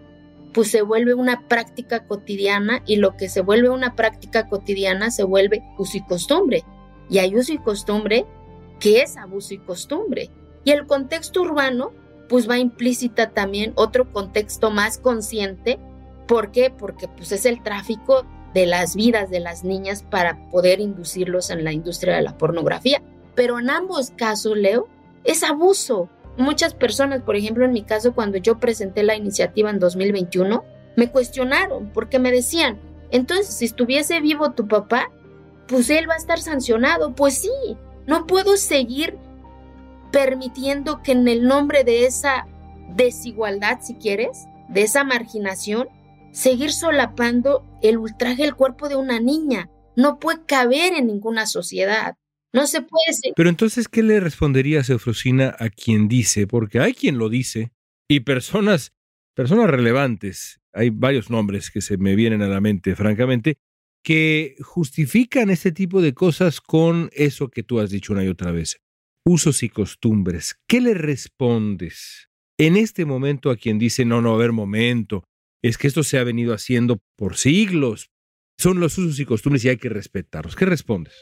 pues 0.53 0.69
se 0.69 0.81
vuelve 0.81 1.13
una 1.13 1.47
práctica 1.47 2.05
cotidiana 2.05 2.83
y 2.85 2.97
lo 2.97 3.15
que 3.15 3.29
se 3.29 3.39
vuelve 3.39 3.69
una 3.69 3.95
práctica 3.95 4.49
cotidiana 4.49 5.09
se 5.09 5.23
vuelve 5.23 5.63
uso 5.77 5.95
y 5.95 6.01
costumbre. 6.01 6.65
Y 7.09 7.19
hay 7.19 7.37
uso 7.37 7.53
y 7.53 7.59
costumbre 7.59 8.25
que 8.81 9.03
es 9.03 9.15
abuso 9.15 9.53
y 9.53 9.59
costumbre. 9.59 10.29
Y 10.65 10.71
el 10.71 10.85
contexto 10.85 11.43
urbano, 11.43 11.93
pues 12.27 12.49
va 12.49 12.57
implícita 12.57 13.29
también 13.29 13.71
otro 13.75 14.11
contexto 14.11 14.69
más 14.69 14.97
consciente. 14.97 15.79
¿Por 16.27 16.51
qué? 16.51 16.71
Porque 16.71 17.07
pues 17.07 17.31
es 17.31 17.45
el 17.45 17.63
tráfico 17.63 18.25
de 18.53 18.65
las 18.65 18.95
vidas 18.95 19.29
de 19.29 19.39
las 19.39 19.63
niñas 19.63 20.03
para 20.03 20.37
poder 20.49 20.79
inducirlos 20.79 21.49
en 21.49 21.63
la 21.63 21.71
industria 21.71 22.15
de 22.15 22.21
la 22.21 22.37
pornografía. 22.37 23.01
Pero 23.35 23.59
en 23.59 23.69
ambos 23.69 24.11
casos, 24.11 24.57
Leo, 24.57 24.87
es 25.23 25.43
abuso. 25.43 26.09
Muchas 26.37 26.73
personas, 26.73 27.21
por 27.21 27.35
ejemplo, 27.35 27.65
en 27.65 27.73
mi 27.73 27.83
caso, 27.83 28.13
cuando 28.13 28.37
yo 28.37 28.59
presenté 28.59 29.03
la 29.03 29.15
iniciativa 29.15 29.69
en 29.69 29.79
2021, 29.79 30.63
me 30.95 31.09
cuestionaron 31.09 31.89
porque 31.93 32.19
me 32.19 32.31
decían, 32.31 32.79
entonces, 33.11 33.53
si 33.53 33.65
estuviese 33.65 34.19
vivo 34.21 34.51
tu 34.51 34.67
papá, 34.67 35.11
pues 35.67 35.89
él 35.89 36.09
va 36.09 36.15
a 36.15 36.17
estar 36.17 36.39
sancionado. 36.39 37.13
Pues 37.13 37.39
sí, 37.39 37.77
no 38.07 38.25
puedo 38.25 38.57
seguir 38.57 39.17
permitiendo 40.11 41.01
que 41.01 41.13
en 41.13 41.27
el 41.27 41.47
nombre 41.47 41.83
de 41.83 42.05
esa 42.05 42.47
desigualdad, 42.89 43.79
si 43.81 43.95
quieres, 43.95 44.45
de 44.67 44.81
esa 44.81 45.03
marginación, 45.03 45.89
seguir 46.33 46.71
solapando 46.71 47.65
el 47.81 47.97
ultraje 47.97 48.43
al 48.43 48.55
cuerpo 48.55 48.89
de 48.89 48.97
una 48.97 49.19
niña. 49.19 49.69
No 49.95 50.19
puede 50.19 50.45
caber 50.45 50.93
en 50.93 51.07
ninguna 51.07 51.45
sociedad. 51.45 52.15
No 52.51 52.67
se 52.67 52.81
puede. 52.81 53.13
Ser. 53.13 53.33
Pero 53.35 53.49
entonces, 53.49 53.87
¿qué 53.87 54.03
le 54.03 54.19
respondería 54.19 54.81
Eufrosina 54.87 55.55
a 55.59 55.69
quien 55.69 56.07
dice? 56.07 56.47
Porque 56.47 56.79
hay 56.79 56.93
quien 56.93 57.17
lo 57.17 57.29
dice 57.29 57.71
y 58.09 58.21
personas, 58.21 58.91
personas 59.35 59.69
relevantes, 59.69 60.59
hay 60.73 60.89
varios 60.89 61.29
nombres 61.29 61.71
que 61.71 61.81
se 61.81 61.97
me 61.97 62.15
vienen 62.15 62.41
a 62.41 62.47
la 62.47 62.61
mente, 62.61 62.95
francamente, 62.95 63.57
que 64.03 64.55
justifican 64.61 65.49
este 65.49 65.71
tipo 65.71 66.01
de 66.01 66.13
cosas 66.13 66.59
con 66.59 67.09
eso 67.13 67.47
que 67.47 67.63
tú 67.63 67.79
has 67.79 67.89
dicho 67.89 68.13
una 68.13 68.23
y 68.23 68.27
otra 68.27 68.51
vez, 68.51 68.77
usos 69.25 69.63
y 69.63 69.69
costumbres. 69.69 70.55
¿Qué 70.67 70.81
le 70.81 70.93
respondes 70.93 72.29
en 72.59 72.75
este 72.75 73.05
momento 73.05 73.49
a 73.49 73.55
quien 73.55 73.79
dice, 73.79 74.03
no, 74.03 74.21
no, 74.21 74.33
a 74.33 74.37
ver, 74.37 74.51
momento, 74.51 75.23
es 75.63 75.77
que 75.77 75.87
esto 75.87 76.03
se 76.03 76.19
ha 76.19 76.23
venido 76.23 76.53
haciendo 76.53 76.99
por 77.15 77.37
siglos, 77.37 78.11
son 78.57 78.79
los 78.79 78.97
usos 78.97 79.19
y 79.19 79.25
costumbres 79.25 79.65
y 79.65 79.69
hay 79.69 79.77
que 79.77 79.89
respetarlos? 79.89 80.55
¿Qué 80.55 80.65
respondes? 80.65 81.15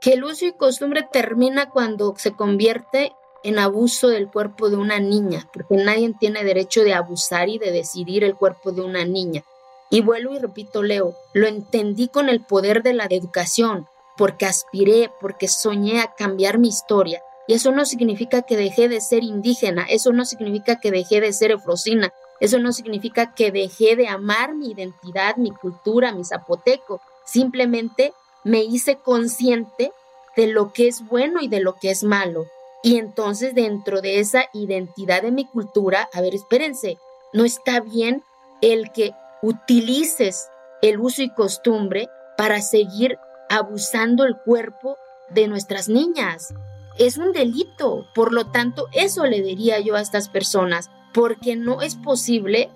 Que 0.00 0.14
el 0.14 0.24
uso 0.24 0.46
y 0.46 0.52
costumbre 0.52 1.06
termina 1.12 1.68
cuando 1.68 2.14
se 2.16 2.32
convierte 2.32 3.12
en 3.42 3.58
abuso 3.58 4.08
del 4.08 4.28
cuerpo 4.28 4.70
de 4.70 4.76
una 4.76 5.00
niña, 5.00 5.48
porque 5.52 5.76
nadie 5.76 6.14
tiene 6.18 6.44
derecho 6.44 6.82
de 6.84 6.94
abusar 6.94 7.48
y 7.48 7.58
de 7.58 7.72
decidir 7.72 8.24
el 8.24 8.36
cuerpo 8.36 8.72
de 8.72 8.82
una 8.82 9.04
niña. 9.04 9.44
Y 9.90 10.02
vuelvo 10.02 10.34
y 10.34 10.38
repito, 10.38 10.82
Leo, 10.82 11.16
lo 11.34 11.48
entendí 11.48 12.08
con 12.08 12.28
el 12.28 12.44
poder 12.44 12.82
de 12.82 12.94
la 12.94 13.06
educación, 13.10 13.86
porque 14.16 14.46
aspiré, 14.46 15.10
porque 15.20 15.48
soñé 15.48 16.00
a 16.00 16.14
cambiar 16.16 16.58
mi 16.58 16.68
historia. 16.68 17.20
Y 17.48 17.54
eso 17.54 17.72
no 17.72 17.84
significa 17.84 18.42
que 18.42 18.56
dejé 18.56 18.88
de 18.88 19.00
ser 19.00 19.24
indígena, 19.24 19.84
eso 19.88 20.12
no 20.12 20.24
significa 20.24 20.78
que 20.78 20.92
dejé 20.92 21.20
de 21.20 21.32
ser 21.32 21.50
efrosina, 21.50 22.12
eso 22.40 22.58
no 22.58 22.72
significa 22.72 23.34
que 23.34 23.52
dejé 23.52 23.96
de 23.96 24.08
amar 24.08 24.54
mi 24.54 24.70
identidad, 24.70 25.36
mi 25.36 25.50
cultura, 25.50 26.12
mi 26.12 26.24
zapoteco. 26.24 27.00
Simplemente 27.24 28.14
me 28.44 28.62
hice 28.62 28.96
consciente 28.96 29.92
de 30.36 30.46
lo 30.46 30.72
que 30.72 30.88
es 30.88 31.06
bueno 31.06 31.40
y 31.42 31.48
de 31.48 31.60
lo 31.60 31.74
que 31.74 31.90
es 31.90 32.02
malo. 32.02 32.46
Y 32.82 32.96
entonces 32.96 33.54
dentro 33.54 34.00
de 34.00 34.20
esa 34.20 34.44
identidad 34.54 35.22
de 35.22 35.32
mi 35.32 35.44
cultura, 35.44 36.08
a 36.14 36.22
ver, 36.22 36.34
espérense, 36.34 36.96
no 37.34 37.44
está 37.44 37.80
bien 37.80 38.24
el 38.62 38.90
que 38.92 39.12
utilices 39.42 40.48
el 40.80 40.98
uso 40.98 41.22
y 41.22 41.30
costumbre 41.34 42.08
para 42.38 42.62
seguir 42.62 43.18
abusando 43.50 44.24
el 44.24 44.36
cuerpo 44.36 44.96
de 45.28 45.46
nuestras 45.46 45.88
niñas. 45.88 46.54
Es 46.98 47.18
un 47.18 47.32
delito, 47.32 48.06
por 48.14 48.32
lo 48.32 48.46
tanto, 48.46 48.88
eso 48.92 49.26
le 49.26 49.42
diría 49.42 49.78
yo 49.80 49.96
a 49.96 50.00
estas 50.00 50.28
personas, 50.28 50.90
porque 51.12 51.56
no 51.56 51.82
es 51.82 51.96
posible, 51.96 52.70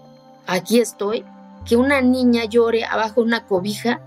aquí 0.47 0.81
estoy, 0.81 1.25
que 1.65 1.77
una 1.77 2.01
niña 2.01 2.45
llore 2.45 2.85
abajo 2.85 3.23
una 3.23 3.47
cobija 3.47 4.01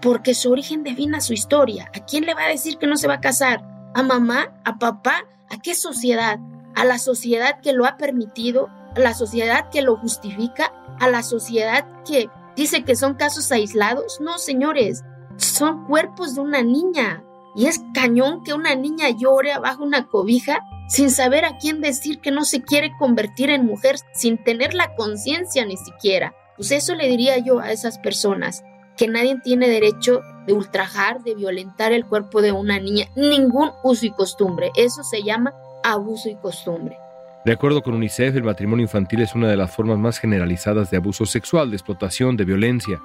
porque 0.00 0.34
su 0.34 0.50
origen 0.50 0.82
defina 0.82 1.20
su 1.20 1.32
historia. 1.32 1.90
¿A 1.94 2.00
quién 2.00 2.26
le 2.26 2.34
va 2.34 2.44
a 2.44 2.48
decir 2.48 2.78
que 2.78 2.86
no 2.86 2.96
se 2.96 3.08
va 3.08 3.14
a 3.14 3.20
casar? 3.20 3.64
¿A 3.94 4.02
mamá? 4.02 4.52
¿A 4.64 4.78
papá? 4.78 5.24
¿A 5.48 5.60
qué 5.62 5.74
sociedad? 5.74 6.38
¿A 6.74 6.84
la 6.84 6.98
sociedad 6.98 7.60
que 7.60 7.72
lo 7.72 7.86
ha 7.86 7.96
permitido? 7.96 8.68
¿A 8.96 9.00
la 9.00 9.14
sociedad 9.14 9.70
que 9.70 9.82
lo 9.82 9.96
justifica? 9.96 10.72
a 11.00 11.08
la 11.08 11.22
sociedad 11.22 11.86
que 12.04 12.28
dice 12.56 12.84
que 12.84 12.96
son 12.96 13.14
casos 13.14 13.50
aislados. 13.52 14.20
No, 14.20 14.38
señores, 14.38 15.04
son 15.36 15.86
cuerpos 15.86 16.34
de 16.34 16.40
una 16.40 16.62
niña. 16.62 17.22
Y 17.56 17.66
es 17.66 17.82
cañón 17.94 18.42
que 18.42 18.52
una 18.52 18.74
niña 18.74 19.10
llore 19.10 19.52
abajo 19.52 19.84
una 19.84 20.06
cobija 20.08 20.60
sin 20.86 21.10
saber 21.10 21.44
a 21.44 21.56
quién 21.58 21.80
decir 21.80 22.20
que 22.20 22.30
no 22.30 22.44
se 22.44 22.62
quiere 22.62 22.92
convertir 22.98 23.50
en 23.50 23.66
mujer, 23.66 23.96
sin 24.14 24.42
tener 24.42 24.74
la 24.74 24.94
conciencia 24.94 25.64
ni 25.64 25.76
siquiera. 25.76 26.34
Pues 26.56 26.70
eso 26.70 26.94
le 26.94 27.08
diría 27.08 27.38
yo 27.38 27.60
a 27.60 27.72
esas 27.72 27.98
personas, 27.98 28.62
que 28.96 29.08
nadie 29.08 29.36
tiene 29.42 29.68
derecho 29.68 30.20
de 30.46 30.52
ultrajar, 30.52 31.22
de 31.22 31.34
violentar 31.34 31.92
el 31.92 32.06
cuerpo 32.06 32.42
de 32.42 32.52
una 32.52 32.78
niña, 32.78 33.06
ningún 33.16 33.70
uso 33.82 34.06
y 34.06 34.10
costumbre. 34.10 34.70
Eso 34.76 35.02
se 35.02 35.22
llama 35.22 35.52
abuso 35.82 36.28
y 36.28 36.36
costumbre. 36.36 36.96
De 37.44 37.52
acuerdo 37.52 37.82
con 37.82 37.94
UNICEF, 37.94 38.36
el 38.36 38.44
matrimonio 38.44 38.84
infantil 38.84 39.20
es 39.20 39.34
una 39.34 39.48
de 39.48 39.56
las 39.56 39.70
formas 39.70 39.98
más 39.98 40.18
generalizadas 40.18 40.90
de 40.90 40.96
abuso 40.96 41.26
sexual, 41.26 41.70
de 41.70 41.76
explotación, 41.76 42.36
de 42.36 42.44
violencia, 42.44 43.00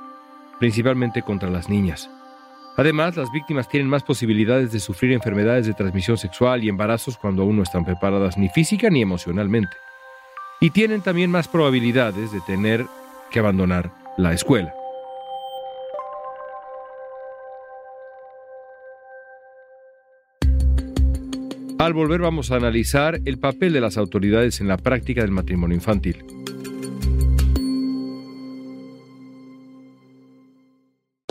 principalmente 0.59 1.23
contra 1.23 1.49
las 1.49 1.67
niñas. 1.67 2.09
Además, 2.77 3.17
las 3.17 3.31
víctimas 3.31 3.67
tienen 3.67 3.89
más 3.89 4.03
posibilidades 4.03 4.71
de 4.71 4.79
sufrir 4.79 5.11
enfermedades 5.11 5.67
de 5.67 5.73
transmisión 5.73 6.17
sexual 6.17 6.63
y 6.63 6.69
embarazos 6.69 7.17
cuando 7.17 7.41
aún 7.41 7.57
no 7.57 7.63
están 7.63 7.83
preparadas 7.83 8.37
ni 8.37 8.49
física 8.49 8.89
ni 8.89 9.01
emocionalmente. 9.01 9.75
Y 10.61 10.69
tienen 10.69 11.01
también 11.01 11.29
más 11.31 11.47
probabilidades 11.47 12.31
de 12.31 12.41
tener 12.41 12.85
que 13.31 13.39
abandonar 13.39 13.91
la 14.17 14.33
escuela. 14.33 14.73
Al 21.79 21.93
volver 21.93 22.19
vamos 22.19 22.51
a 22.51 22.57
analizar 22.57 23.21
el 23.23 23.39
papel 23.39 23.71
de 23.71 23.79
las 23.79 23.97
autoridades 23.97 24.59
en 24.59 24.67
la 24.67 24.75
práctica 24.75 25.21
del 25.21 25.31
matrimonio 25.31 25.75
infantil. 25.75 26.25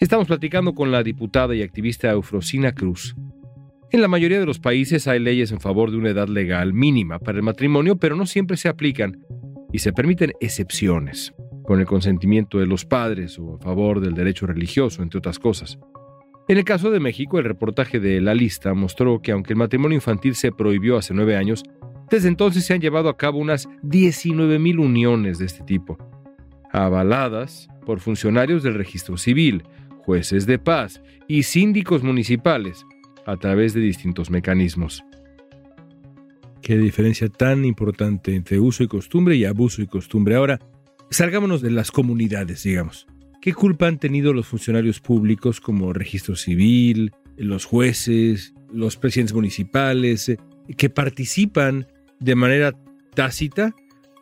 Estamos 0.00 0.28
platicando 0.28 0.74
con 0.74 0.92
la 0.92 1.02
diputada 1.02 1.56
y 1.56 1.62
activista 1.62 2.12
Eufrosina 2.12 2.70
Cruz. 2.70 3.16
En 3.90 4.00
la 4.00 4.06
mayoría 4.06 4.38
de 4.38 4.46
los 4.46 4.60
países 4.60 5.08
hay 5.08 5.18
leyes 5.18 5.50
en 5.50 5.58
favor 5.58 5.90
de 5.90 5.96
una 5.96 6.10
edad 6.10 6.28
legal 6.28 6.72
mínima 6.72 7.18
para 7.18 7.38
el 7.38 7.42
matrimonio, 7.42 7.96
pero 7.96 8.14
no 8.14 8.24
siempre 8.24 8.56
se 8.56 8.68
aplican 8.68 9.18
y 9.72 9.80
se 9.80 9.92
permiten 9.92 10.34
excepciones, 10.38 11.34
con 11.64 11.80
el 11.80 11.86
consentimiento 11.86 12.60
de 12.60 12.66
los 12.66 12.84
padres 12.84 13.40
o 13.40 13.56
a 13.56 13.58
favor 13.58 14.00
del 14.00 14.14
derecho 14.14 14.46
religioso, 14.46 15.02
entre 15.02 15.18
otras 15.18 15.40
cosas. 15.40 15.80
En 16.46 16.58
el 16.58 16.64
caso 16.64 16.92
de 16.92 17.00
México, 17.00 17.40
el 17.40 17.44
reportaje 17.44 17.98
de 17.98 18.20
La 18.20 18.34
Lista 18.34 18.74
mostró 18.74 19.20
que 19.20 19.32
aunque 19.32 19.54
el 19.54 19.58
matrimonio 19.58 19.96
infantil 19.96 20.36
se 20.36 20.52
prohibió 20.52 20.96
hace 20.96 21.12
nueve 21.12 21.36
años, 21.36 21.64
desde 22.08 22.28
entonces 22.28 22.64
se 22.64 22.72
han 22.72 22.80
llevado 22.80 23.08
a 23.08 23.16
cabo 23.16 23.38
unas 23.38 23.68
19.000 23.82 24.78
uniones 24.78 25.38
de 25.38 25.46
este 25.46 25.64
tipo, 25.64 25.98
avaladas 26.70 27.68
por 27.84 27.98
funcionarios 27.98 28.62
del 28.62 28.74
registro 28.74 29.16
civil, 29.16 29.64
jueces 30.08 30.46
de 30.46 30.58
paz 30.58 31.02
y 31.26 31.42
síndicos 31.42 32.02
municipales 32.02 32.86
a 33.26 33.36
través 33.36 33.74
de 33.74 33.80
distintos 33.80 34.30
mecanismos. 34.30 35.04
Qué 36.62 36.78
diferencia 36.78 37.28
tan 37.28 37.66
importante 37.66 38.34
entre 38.34 38.58
uso 38.58 38.82
y 38.82 38.88
costumbre 38.88 39.36
y 39.36 39.44
abuso 39.44 39.82
y 39.82 39.86
costumbre. 39.86 40.34
Ahora, 40.34 40.60
salgámonos 41.10 41.60
de 41.60 41.72
las 41.72 41.90
comunidades, 41.90 42.62
digamos. 42.62 43.06
¿Qué 43.42 43.52
culpa 43.52 43.86
han 43.86 43.98
tenido 43.98 44.32
los 44.32 44.46
funcionarios 44.46 44.98
públicos 44.98 45.60
como 45.60 45.92
registro 45.92 46.36
civil, 46.36 47.12
los 47.36 47.66
jueces, 47.66 48.54
los 48.72 48.96
presidentes 48.96 49.34
municipales, 49.34 50.30
eh, 50.30 50.38
que 50.74 50.88
participan 50.88 51.86
de 52.18 52.34
manera 52.34 52.72
tácita 53.12 53.74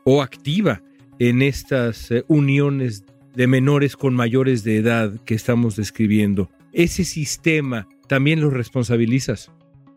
o 0.05 0.21
activa 0.21 0.83
en 1.21 1.43
estas 1.43 2.11
eh, 2.11 2.25
uniones 2.27 3.05
de 3.37 3.47
menores 3.47 3.97
con 3.97 4.15
mayores 4.15 4.65
de 4.65 4.79
edad 4.79 5.13
que 5.27 5.35
estamos 5.35 5.77
describiendo, 5.77 6.51
¿ese 6.73 7.05
sistema 7.05 7.87
también 8.09 8.41
los 8.41 8.53
responsabilizas? 8.53 9.51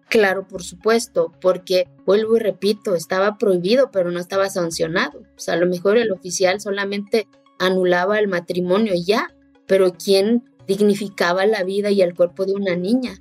Claro, 0.10 0.46
por 0.46 0.62
supuesto, 0.62 1.32
porque 1.40 1.88
vuelvo 2.06 2.36
y 2.36 2.40
repito, 2.42 2.96
estaba 2.96 3.38
prohibido, 3.38 3.92
pero 3.92 4.12
no 4.12 4.20
estaba 4.20 4.50
sancionado. 4.50 5.20
O 5.20 5.40
sea, 5.40 5.54
a 5.54 5.58
lo 5.58 5.68
mejor 5.68 5.98
el 5.98 6.12
oficial 6.12 6.60
solamente 6.60 7.28
anulaba 7.60 8.20
el 8.20 8.28
matrimonio 8.28 8.94
y 8.94 9.06
ya, 9.06 9.34
pero 9.68 9.94
¿quién 9.94 10.44
dignificaba 10.68 11.46
la 11.46 11.64
vida 11.64 11.92
y 11.92 12.02
el 12.02 12.16
cuerpo 12.16 12.46
de 12.46 12.54
una 12.54 12.76
niña? 12.76 13.14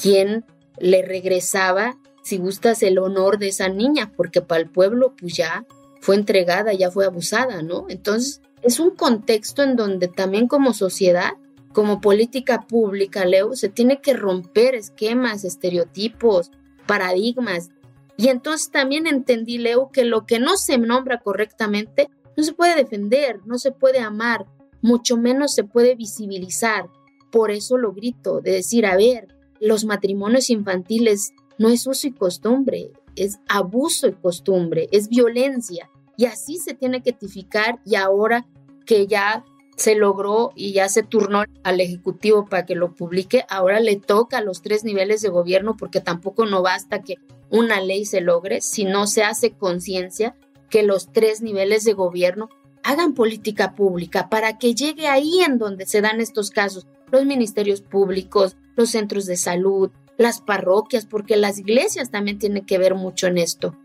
¿Quién 0.00 0.44
le 0.78 1.02
regresaba, 1.02 1.98
si 2.22 2.38
gustas, 2.38 2.82
el 2.82 2.98
honor 2.98 3.38
de 3.38 3.48
esa 3.48 3.68
niña? 3.68 4.12
Porque 4.16 4.40
para 4.40 4.62
el 4.62 4.70
pueblo, 4.70 5.14
pues 5.18 5.34
ya 5.34 5.66
fue 6.00 6.14
entregada, 6.14 6.72
ya 6.72 6.90
fue 6.90 7.04
abusada, 7.04 7.62
¿no? 7.62 7.86
Entonces, 7.88 8.40
es 8.66 8.80
un 8.80 8.90
contexto 8.90 9.62
en 9.62 9.76
donde 9.76 10.08
también 10.08 10.48
como 10.48 10.74
sociedad, 10.74 11.34
como 11.72 12.00
política 12.00 12.66
pública, 12.66 13.24
Leo, 13.24 13.54
se 13.54 13.68
tiene 13.68 14.00
que 14.00 14.12
romper 14.12 14.74
esquemas, 14.74 15.44
estereotipos, 15.44 16.50
paradigmas. 16.84 17.70
Y 18.16 18.26
entonces 18.26 18.72
también 18.72 19.06
entendí, 19.06 19.58
Leo, 19.58 19.90
que 19.92 20.04
lo 20.04 20.26
que 20.26 20.40
no 20.40 20.56
se 20.56 20.78
nombra 20.78 21.20
correctamente 21.20 22.08
no 22.36 22.42
se 22.42 22.54
puede 22.54 22.74
defender, 22.74 23.38
no 23.46 23.56
se 23.58 23.70
puede 23.70 24.00
amar, 24.00 24.46
mucho 24.82 25.16
menos 25.16 25.54
se 25.54 25.62
puede 25.62 25.94
visibilizar. 25.94 26.88
Por 27.30 27.52
eso 27.52 27.78
lo 27.78 27.92
grito, 27.92 28.40
de 28.40 28.50
decir, 28.50 28.84
a 28.84 28.96
ver, 28.96 29.28
los 29.60 29.84
matrimonios 29.84 30.50
infantiles 30.50 31.32
no 31.56 31.68
es 31.68 31.86
uso 31.86 32.08
y 32.08 32.12
costumbre, 32.12 32.90
es 33.14 33.38
abuso 33.48 34.08
y 34.08 34.12
costumbre, 34.12 34.88
es 34.90 35.08
violencia. 35.08 35.88
Y 36.16 36.24
así 36.24 36.56
se 36.56 36.74
tiene 36.74 37.02
que 37.02 37.12
tipificar 37.12 37.80
y 37.84 37.94
ahora 37.94 38.44
que 38.86 39.06
ya 39.06 39.44
se 39.76 39.94
logró 39.94 40.52
y 40.54 40.72
ya 40.72 40.88
se 40.88 41.02
turnó 41.02 41.44
al 41.62 41.80
Ejecutivo 41.80 42.46
para 42.46 42.64
que 42.64 42.74
lo 42.74 42.94
publique, 42.94 43.44
ahora 43.48 43.78
le 43.80 43.96
toca 43.96 44.38
a 44.38 44.42
los 44.42 44.62
tres 44.62 44.84
niveles 44.84 45.20
de 45.20 45.28
gobierno 45.28 45.76
porque 45.76 46.00
tampoco 46.00 46.46
no 46.46 46.62
basta 46.62 47.02
que 47.02 47.16
una 47.50 47.80
ley 47.80 48.06
se 48.06 48.22
logre, 48.22 48.60
si 48.62 48.84
no 48.84 49.06
se 49.06 49.22
hace 49.22 49.52
conciencia 49.52 50.34
que 50.70 50.82
los 50.82 51.12
tres 51.12 51.42
niveles 51.42 51.84
de 51.84 51.92
gobierno 51.92 52.48
hagan 52.82 53.14
política 53.14 53.74
pública 53.74 54.28
para 54.28 54.58
que 54.58 54.74
llegue 54.74 55.08
ahí 55.08 55.40
en 55.46 55.58
donde 55.58 55.86
se 55.86 56.00
dan 56.00 56.20
estos 56.20 56.50
casos, 56.50 56.86
los 57.10 57.26
ministerios 57.26 57.82
públicos, 57.82 58.56
los 58.76 58.90
centros 58.90 59.26
de 59.26 59.36
salud, 59.36 59.90
las 60.16 60.40
parroquias, 60.40 61.06
porque 61.06 61.36
las 61.36 61.58
iglesias 61.58 62.10
también 62.10 62.38
tienen 62.38 62.64
que 62.64 62.78
ver 62.78 62.94
mucho 62.94 63.26
en 63.26 63.38
esto. 63.38 63.76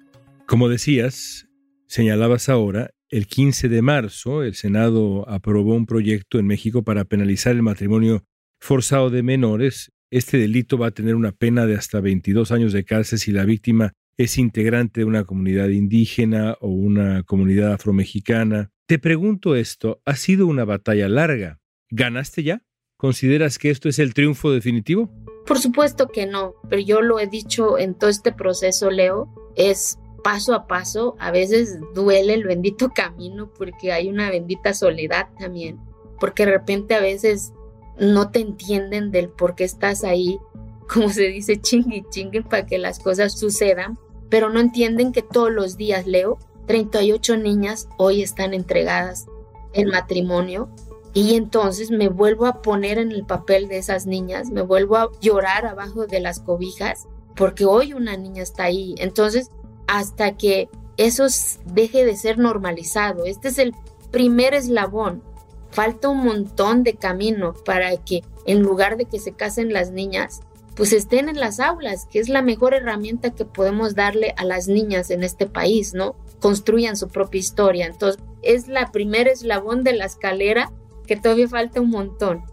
Como 0.45 0.69
decías, 0.69 1.47
señalabas 1.87 2.47
ahora, 2.49 2.91
el 3.11 3.27
15 3.27 3.67
de 3.67 3.81
marzo, 3.81 4.41
el 4.41 4.55
Senado 4.55 5.29
aprobó 5.29 5.75
un 5.75 5.85
proyecto 5.85 6.39
en 6.39 6.47
México 6.47 6.83
para 6.83 7.03
penalizar 7.03 7.53
el 7.53 7.61
matrimonio 7.61 8.23
forzado 8.61 9.09
de 9.09 9.21
menores. 9.21 9.91
Este 10.09 10.37
delito 10.37 10.77
va 10.77 10.87
a 10.87 10.91
tener 10.91 11.15
una 11.15 11.33
pena 11.33 11.65
de 11.65 11.75
hasta 11.75 11.99
22 11.99 12.53
años 12.53 12.71
de 12.71 12.85
cárcel 12.85 13.19
si 13.19 13.31
la 13.33 13.43
víctima 13.43 13.91
es 14.17 14.37
integrante 14.37 15.01
de 15.01 15.05
una 15.05 15.25
comunidad 15.25 15.67
indígena 15.67 16.55
o 16.61 16.69
una 16.69 17.23
comunidad 17.23 17.73
afromexicana. 17.73 18.71
Te 18.87 18.97
pregunto 18.97 19.55
esto, 19.55 20.01
¿ha 20.05 20.15
sido 20.15 20.47
una 20.47 20.63
batalla 20.63 21.09
larga? 21.09 21.59
¿Ganaste 21.89 22.43
ya? 22.43 22.63
¿Consideras 22.95 23.57
que 23.57 23.71
esto 23.71 23.89
es 23.89 23.99
el 23.99 24.13
triunfo 24.13 24.51
definitivo? 24.51 25.11
Por 25.45 25.59
supuesto 25.59 26.07
que 26.07 26.27
no, 26.27 26.53
pero 26.69 26.81
yo 26.81 27.01
lo 27.01 27.19
he 27.19 27.27
dicho 27.27 27.77
en 27.77 27.93
todo 27.95 28.09
este 28.09 28.31
proceso, 28.31 28.89
Leo, 28.89 29.27
es 29.57 29.97
paso 30.23 30.53
a 30.53 30.67
paso, 30.67 31.15
a 31.19 31.31
veces 31.31 31.79
duele 31.93 32.33
el 32.33 32.43
bendito 32.43 32.89
camino 32.95 33.49
porque 33.57 33.91
hay 33.91 34.09
una 34.09 34.29
bendita 34.29 34.73
soledad 34.73 35.29
también, 35.37 35.79
porque 36.19 36.45
de 36.45 36.51
repente 36.53 36.95
a 36.95 37.01
veces 37.01 37.53
no 37.97 38.31
te 38.31 38.39
entienden 38.39 39.11
del 39.11 39.29
por 39.29 39.55
qué 39.55 39.63
estás 39.63 40.03
ahí, 40.03 40.39
como 40.91 41.09
se 41.09 41.27
dice, 41.27 41.59
chingui 41.59 42.05
chingue 42.09 42.41
para 42.41 42.65
que 42.65 42.77
las 42.77 42.99
cosas 42.99 43.37
sucedan, 43.37 43.97
pero 44.29 44.49
no 44.49 44.59
entienden 44.59 45.11
que 45.11 45.21
todos 45.21 45.51
los 45.51 45.77
días, 45.77 46.07
Leo, 46.07 46.39
38 46.67 47.37
niñas 47.37 47.89
hoy 47.97 48.21
están 48.21 48.53
entregadas 48.53 49.27
en 49.73 49.89
matrimonio 49.89 50.69
y 51.13 51.35
entonces 51.35 51.91
me 51.91 52.07
vuelvo 52.07 52.45
a 52.45 52.61
poner 52.61 52.97
en 52.97 53.11
el 53.11 53.25
papel 53.25 53.67
de 53.67 53.77
esas 53.77 54.05
niñas, 54.05 54.49
me 54.49 54.61
vuelvo 54.61 54.95
a 54.95 55.09
llorar 55.19 55.65
abajo 55.65 56.07
de 56.07 56.21
las 56.21 56.39
cobijas 56.39 57.07
porque 57.35 57.65
hoy 57.65 57.93
una 57.93 58.15
niña 58.17 58.43
está 58.43 58.65
ahí. 58.65 58.95
Entonces 58.97 59.49
hasta 59.91 60.37
que 60.37 60.69
eso 60.95 61.27
deje 61.65 62.05
de 62.05 62.15
ser 62.15 62.37
normalizado. 62.37 63.25
Este 63.25 63.49
es 63.49 63.57
el 63.57 63.75
primer 64.09 64.53
eslabón. 64.53 65.21
Falta 65.69 66.07
un 66.07 66.23
montón 66.23 66.83
de 66.83 66.95
camino 66.95 67.53
para 67.65 67.97
que 67.97 68.23
en 68.45 68.61
lugar 68.61 68.95
de 68.95 69.03
que 69.03 69.19
se 69.19 69.33
casen 69.33 69.73
las 69.73 69.91
niñas, 69.91 70.43
pues 70.75 70.93
estén 70.93 71.27
en 71.27 71.41
las 71.41 71.59
aulas, 71.59 72.07
que 72.09 72.19
es 72.19 72.29
la 72.29 72.41
mejor 72.41 72.73
herramienta 72.73 73.31
que 73.31 73.43
podemos 73.43 73.93
darle 73.93 74.33
a 74.37 74.45
las 74.45 74.69
niñas 74.69 75.11
en 75.11 75.23
este 75.23 75.45
país, 75.45 75.93
¿no? 75.93 76.15
Construyan 76.39 76.95
su 76.95 77.09
propia 77.09 77.39
historia. 77.39 77.85
Entonces, 77.85 78.23
es 78.41 78.69
la 78.69 78.93
primer 78.93 79.27
eslabón 79.27 79.83
de 79.83 79.91
la 79.91 80.05
escalera 80.05 80.71
que 81.05 81.17
todavía 81.17 81.49
falta 81.49 81.81
un 81.81 81.89
montón. 81.89 82.43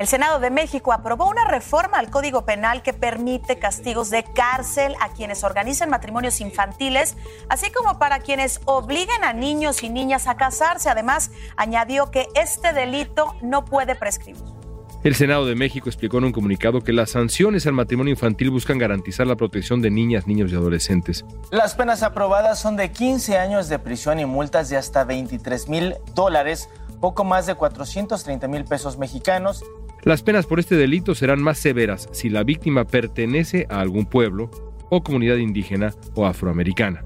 El 0.00 0.08
Senado 0.08 0.40
de 0.40 0.50
México 0.50 0.92
aprobó 0.92 1.30
una 1.30 1.44
reforma 1.44 1.98
al 1.98 2.10
Código 2.10 2.44
Penal 2.44 2.82
que 2.82 2.92
permite 2.92 3.60
castigos 3.60 4.10
de 4.10 4.24
cárcel 4.24 4.96
a 5.00 5.10
quienes 5.10 5.44
organizan 5.44 5.88
matrimonios 5.88 6.40
infantiles, 6.40 7.16
así 7.48 7.70
como 7.70 7.96
para 7.96 8.18
quienes 8.18 8.60
obliguen 8.64 9.22
a 9.22 9.32
niños 9.32 9.84
y 9.84 9.90
niñas 9.90 10.26
a 10.26 10.36
casarse. 10.36 10.90
Además, 10.90 11.30
añadió 11.56 12.10
que 12.10 12.26
este 12.34 12.72
delito 12.72 13.36
no 13.40 13.64
puede 13.64 13.94
prescribir. 13.94 14.42
El 15.04 15.14
Senado 15.14 15.46
de 15.46 15.54
México 15.54 15.88
explicó 15.88 16.18
en 16.18 16.24
un 16.24 16.32
comunicado 16.32 16.80
que 16.80 16.92
las 16.92 17.10
sanciones 17.10 17.64
al 17.66 17.74
matrimonio 17.74 18.10
infantil 18.10 18.50
buscan 18.50 18.78
garantizar 18.78 19.28
la 19.28 19.36
protección 19.36 19.80
de 19.80 19.92
niñas, 19.92 20.26
niños 20.26 20.50
y 20.50 20.56
adolescentes. 20.56 21.24
Las 21.52 21.74
penas 21.74 22.02
aprobadas 22.02 22.58
son 22.58 22.74
de 22.76 22.90
15 22.90 23.38
años 23.38 23.68
de 23.68 23.78
prisión 23.78 24.18
y 24.18 24.24
multas 24.24 24.70
de 24.70 24.76
hasta 24.76 25.04
23 25.04 25.68
mil 25.68 25.94
dólares, 26.14 26.68
poco 27.00 27.22
más 27.22 27.46
de 27.46 27.54
430 27.54 28.48
mil 28.48 28.64
pesos 28.64 28.98
mexicanos 28.98 29.62
las 30.04 30.22
penas 30.22 30.46
por 30.46 30.60
este 30.60 30.76
delito 30.76 31.14
serán 31.14 31.42
más 31.42 31.58
severas 31.58 32.08
si 32.12 32.28
la 32.28 32.44
víctima 32.44 32.86
pertenece 32.86 33.66
a 33.70 33.80
algún 33.80 34.06
pueblo 34.06 34.50
o 34.90 35.02
comunidad 35.02 35.36
indígena 35.36 35.94
o 36.14 36.26
afroamericana. 36.26 37.04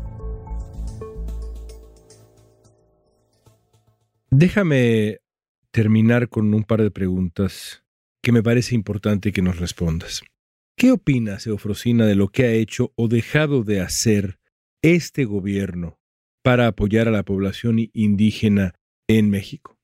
Déjame 4.30 5.18
terminar 5.70 6.28
con 6.28 6.52
un 6.52 6.64
par 6.64 6.82
de 6.82 6.90
preguntas 6.90 7.84
que 8.22 8.32
me 8.32 8.42
parece 8.42 8.74
importante 8.74 9.32
que 9.32 9.42
nos 9.42 9.58
respondas. 9.58 10.22
¿Qué 10.76 10.92
opinas, 10.92 11.46
Eufrosina, 11.46 12.04
de 12.04 12.14
lo 12.14 12.28
que 12.28 12.44
ha 12.44 12.52
hecho 12.52 12.92
o 12.94 13.08
dejado 13.08 13.64
de 13.64 13.80
hacer 13.80 14.38
este 14.82 15.24
gobierno 15.24 15.98
para 16.42 16.66
apoyar 16.66 17.08
a 17.08 17.12
la 17.12 17.24
población 17.24 17.78
indígena 17.92 18.74
en 19.08 19.30
México? 19.30 19.77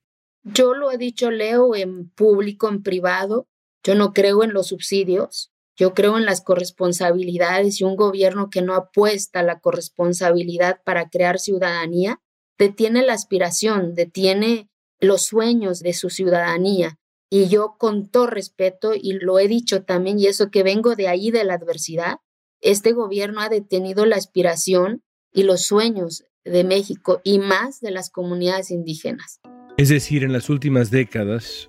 Yo 0.45 0.75
lo 0.75 0.91
he 0.91 0.97
dicho, 0.97 1.31
Leo, 1.31 1.75
en 1.75 2.09
público, 2.09 2.69
en 2.69 2.83
privado. 2.83 3.47
Yo 3.83 3.95
no 3.95 4.13
creo 4.13 4.43
en 4.43 4.53
los 4.53 4.67
subsidios. 4.67 5.51
Yo 5.75 5.93
creo 5.93 6.17
en 6.17 6.25
las 6.25 6.41
corresponsabilidades 6.41 7.81
y 7.81 7.83
un 7.83 7.95
gobierno 7.95 8.49
que 8.49 8.61
no 8.61 8.75
apuesta 8.75 9.39
a 9.39 9.43
la 9.43 9.59
corresponsabilidad 9.59 10.81
para 10.85 11.09
crear 11.09 11.39
ciudadanía 11.39 12.21
detiene 12.57 13.05
la 13.05 13.13
aspiración, 13.13 13.95
detiene 13.95 14.69
los 14.99 15.23
sueños 15.23 15.79
de 15.79 15.93
su 15.93 16.09
ciudadanía. 16.09 16.99
Y 17.29 17.47
yo 17.47 17.75
con 17.77 18.07
todo 18.07 18.27
respeto, 18.27 18.93
y 18.93 19.13
lo 19.13 19.39
he 19.39 19.47
dicho 19.47 19.83
también, 19.83 20.19
y 20.19 20.27
eso 20.27 20.51
que 20.51 20.63
vengo 20.63 20.95
de 20.95 21.07
ahí 21.07 21.31
de 21.31 21.43
la 21.43 21.55
adversidad, 21.55 22.19
este 22.61 22.93
gobierno 22.93 23.41
ha 23.41 23.49
detenido 23.49 24.05
la 24.05 24.15
aspiración 24.15 25.03
y 25.33 25.43
los 25.43 25.63
sueños 25.63 26.23
de 26.45 26.63
México 26.63 27.19
y 27.23 27.39
más 27.39 27.81
de 27.81 27.91
las 27.91 28.09
comunidades 28.09 28.71
indígenas. 28.71 29.41
Es 29.77 29.89
decir, 29.89 30.23
en 30.23 30.31
las 30.31 30.49
últimas 30.49 30.89
décadas, 30.89 31.67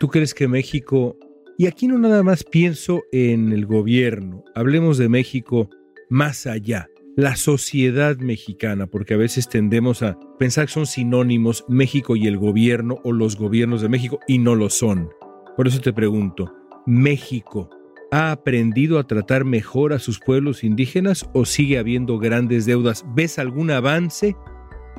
¿tú 0.00 0.08
crees 0.08 0.32
que 0.32 0.48
México, 0.48 1.18
y 1.58 1.66
aquí 1.66 1.86
no 1.86 1.98
nada 1.98 2.22
más 2.22 2.44
pienso 2.44 3.02
en 3.12 3.52
el 3.52 3.66
gobierno, 3.66 4.42
hablemos 4.54 4.96
de 4.96 5.10
México 5.10 5.68
más 6.08 6.46
allá, 6.46 6.88
la 7.14 7.36
sociedad 7.36 8.16
mexicana, 8.16 8.86
porque 8.86 9.12
a 9.12 9.18
veces 9.18 9.50
tendemos 9.50 10.02
a 10.02 10.18
pensar 10.38 10.64
que 10.64 10.72
son 10.72 10.86
sinónimos 10.86 11.66
México 11.68 12.16
y 12.16 12.26
el 12.26 12.38
gobierno 12.38 13.00
o 13.04 13.12
los 13.12 13.36
gobiernos 13.36 13.82
de 13.82 13.90
México, 13.90 14.18
y 14.26 14.38
no 14.38 14.54
lo 14.54 14.70
son. 14.70 15.10
Por 15.54 15.68
eso 15.68 15.78
te 15.78 15.92
pregunto, 15.92 16.54
¿México 16.86 17.68
ha 18.10 18.32
aprendido 18.32 18.98
a 18.98 19.06
tratar 19.06 19.44
mejor 19.44 19.92
a 19.92 19.98
sus 19.98 20.20
pueblos 20.20 20.64
indígenas 20.64 21.28
o 21.34 21.44
sigue 21.44 21.76
habiendo 21.76 22.18
grandes 22.18 22.64
deudas? 22.64 23.04
¿Ves 23.14 23.38
algún 23.38 23.70
avance 23.70 24.36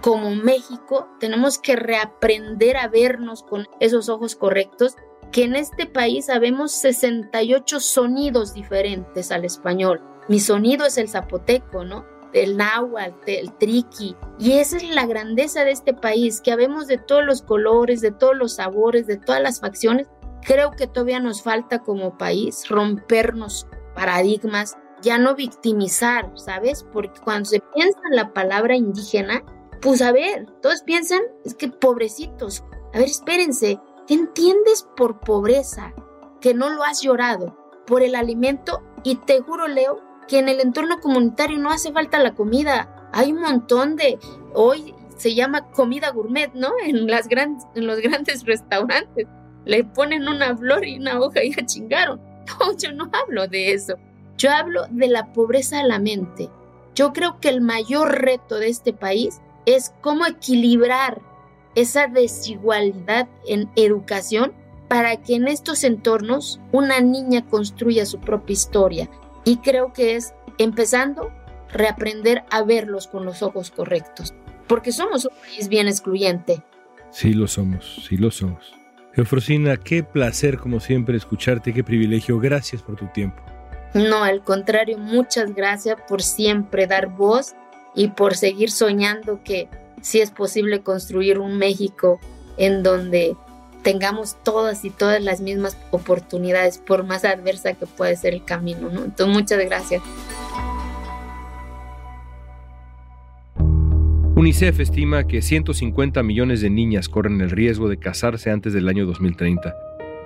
como 0.04 0.36
México 0.36 1.08
tenemos 1.18 1.58
que 1.58 1.78
reaprender 1.78 2.76
a 2.76 2.90
vernos 2.90 3.42
con 3.42 3.70
esos 3.80 4.10
ojos 4.10 4.36
correctos, 4.36 4.98
que 5.32 5.46
en 5.46 5.56
este 5.56 5.86
país 5.86 6.26
sabemos 6.26 6.74
68 6.74 7.80
sonidos 7.80 8.54
diferentes 8.54 9.32
al 9.32 9.46
español. 9.46 10.02
Mi 10.28 10.42
sonido 10.42 10.86
es 10.86 10.98
el 10.98 11.08
zapoteco, 11.08 11.86
¿no? 11.86 12.06
El 12.34 12.58
náhuatl, 12.58 13.30
el 13.30 13.54
triqui. 13.54 14.18
Y 14.40 14.58
esa 14.58 14.76
es 14.76 14.90
la 14.90 15.06
grandeza 15.06 15.64
de 15.64 15.72
este 15.72 15.94
país, 15.94 16.42
que 16.42 16.52
habemos 16.52 16.88
de 16.88 16.98
todos 16.98 17.24
los 17.24 17.42
colores, 17.42 18.02
de 18.02 18.12
todos 18.12 18.36
los 18.36 18.56
sabores, 18.56 19.08
de 19.08 19.16
todas 19.16 19.42
las 19.42 19.62
facciones. 19.62 20.10
Creo 20.42 20.72
que 20.72 20.88
todavía 20.88 21.22
nos 21.22 21.44
falta 21.44 21.80
como 21.80 22.18
país 22.18 22.68
rompernos 22.68 23.68
paradigmas, 23.96 24.76
ya 25.02 25.18
no 25.18 25.34
victimizar, 25.34 26.30
¿sabes? 26.36 26.86
Porque 26.92 27.22
cuando 27.22 27.46
se 27.46 27.62
piensa 27.74 28.00
en 28.10 28.18
la 28.18 28.34
palabra 28.34 28.76
indígena, 28.76 29.44
pues 29.84 30.02
a 30.02 30.14
ver, 30.14 30.48
todos 30.62 30.82
piensan, 30.82 31.22
es 31.44 31.56
que 31.56 31.68
pobrecitos. 31.68 32.64
A 32.94 33.00
ver, 33.00 33.08
espérense, 33.08 33.80
¿qué 34.08 34.14
entiendes 34.14 34.88
por 34.96 35.20
pobreza? 35.20 35.94
Que 36.40 36.54
no 36.54 36.70
lo 36.70 36.84
has 36.84 37.02
llorado 37.02 37.58
por 37.86 38.02
el 38.02 38.16
alimento 38.16 38.82
y 39.04 39.16
te 39.16 39.42
juro, 39.42 39.68
Leo, 39.68 40.00
que 40.30 40.40
en 40.40 40.48
el 40.48 40.62
entorno 40.62 41.02
comunitario 41.02 41.58
no 41.58 41.70
hace 41.70 41.92
falta 41.92 42.20
la 42.20 42.34
comida. 42.34 43.10
Hay 43.12 43.34
un 43.34 43.42
montón 43.42 43.98
de, 43.98 44.20
hoy 44.54 44.96
se 45.18 45.36
llama 45.36 45.70
comida 45.72 46.12
gourmet, 46.12 46.54
¿no? 46.54 46.72
En, 46.86 47.08
las 47.08 47.28
grandes, 47.28 47.66
en 47.76 47.86
los 47.86 48.00
grandes 48.00 48.46
restaurantes. 48.46 49.28
Le 49.66 49.84
ponen 49.84 50.28
una 50.30 50.56
flor 50.56 50.86
y 50.86 50.98
una 50.98 51.20
hoja 51.20 51.44
y 51.44 51.54
ya 51.54 51.66
chingaron. 51.66 52.22
No, 52.60 52.78
yo 52.78 52.92
no 52.92 53.10
hablo 53.12 53.48
de 53.48 53.74
eso. 53.74 53.96
Yo 54.38 54.52
hablo 54.52 54.86
de 54.90 55.08
la 55.08 55.32
pobreza 55.32 55.80
a 55.80 55.88
la 55.88 56.00
mente. 56.00 56.50
Yo 56.94 57.14
creo 57.14 57.40
que 57.40 57.48
el 57.50 57.62
mayor 57.62 58.22
reto 58.22 58.60
de 58.60 58.68
este 58.68 58.92
país 58.92 59.42
es 59.66 59.94
cómo 60.02 60.26
equilibrar 60.26 61.22
esa 61.76 62.08
desigualdad 62.08 63.28
en 63.48 63.70
educación 63.76 64.54
para 64.88 65.18
que 65.18 65.36
en 65.36 65.48
estos 65.48 65.84
entornos 65.84 66.60
una 66.72 67.00
niña 67.00 67.46
construya 67.46 68.06
su 68.06 68.20
propia 68.20 68.54
historia. 68.54 69.10
Y 69.44 69.58
creo 69.58 69.92
que 69.92 70.16
es 70.16 70.34
empezando 70.58 71.32
reaprender 71.70 72.44
a 72.52 72.64
verlos 72.64 73.08
con 73.08 73.26
los 73.26 73.42
ojos 73.42 73.72
correctos, 73.72 74.34
porque 74.68 74.92
somos 74.92 75.26
un 75.26 75.32
país 75.42 75.68
bien 75.68 75.88
excluyente. 75.88 76.64
Sí 77.12 77.34
lo 77.34 77.48
somos, 77.48 78.06
sí 78.08 78.18
lo 78.18 78.32
somos. 78.32 78.74
Eufrosina, 79.16 79.78
qué 79.78 80.04
placer 80.04 80.58
como 80.58 80.80
siempre 80.80 81.18
escucharte, 81.18 81.74
qué 81.74 81.84
privilegio. 81.84 82.40
Gracias 82.40 82.82
por 82.82 82.96
tu 82.96 83.08
tiempo. 83.08 83.42
No, 83.94 84.24
al 84.24 84.44
contrario, 84.44 84.98
muchas 84.98 85.54
gracias 85.54 85.98
por 86.08 86.24
siempre 86.24 86.88
dar 86.88 87.10
voz 87.10 87.56
y 87.96 88.10
por 88.10 88.36
seguir 88.36 88.72
soñando 88.72 89.42
que 89.44 89.68
sí 90.02 90.22
es 90.22 90.32
posible 90.32 90.82
construir 90.82 91.40
un 91.40 91.58
México 91.58 92.20
en 92.58 92.84
donde 92.84 93.36
tengamos 93.84 94.38
todas 94.44 94.86
y 94.86 94.90
todas 94.90 95.22
las 95.22 95.42
mismas 95.42 95.78
oportunidades, 95.92 96.78
por 96.78 97.04
más 97.04 97.26
adversa 97.26 97.74
que 97.74 97.86
pueda 97.86 98.16
ser 98.16 98.34
el 98.34 98.44
camino. 98.44 98.90
¿no? 98.90 99.04
Entonces, 99.04 99.36
muchas 99.36 99.66
gracias. 99.66 100.02
UNICEF 104.36 104.80
estima 104.80 105.26
que 105.26 105.42
150 105.42 106.22
millones 106.24 106.62
de 106.62 106.70
niñas 106.70 107.08
corren 107.08 107.40
el 107.42 107.52
riesgo 107.52 107.88
de 107.88 107.98
casarse 107.98 108.50
antes 108.50 108.74
del 108.74 108.90
año 108.90 109.06
2030. 109.06 109.74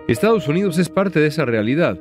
Estados 0.08 0.47
Unidos 0.47 0.77
es 0.80 0.89
parte 0.89 1.19
de 1.19 1.27
esa 1.27 1.45
realidad. 1.45 1.99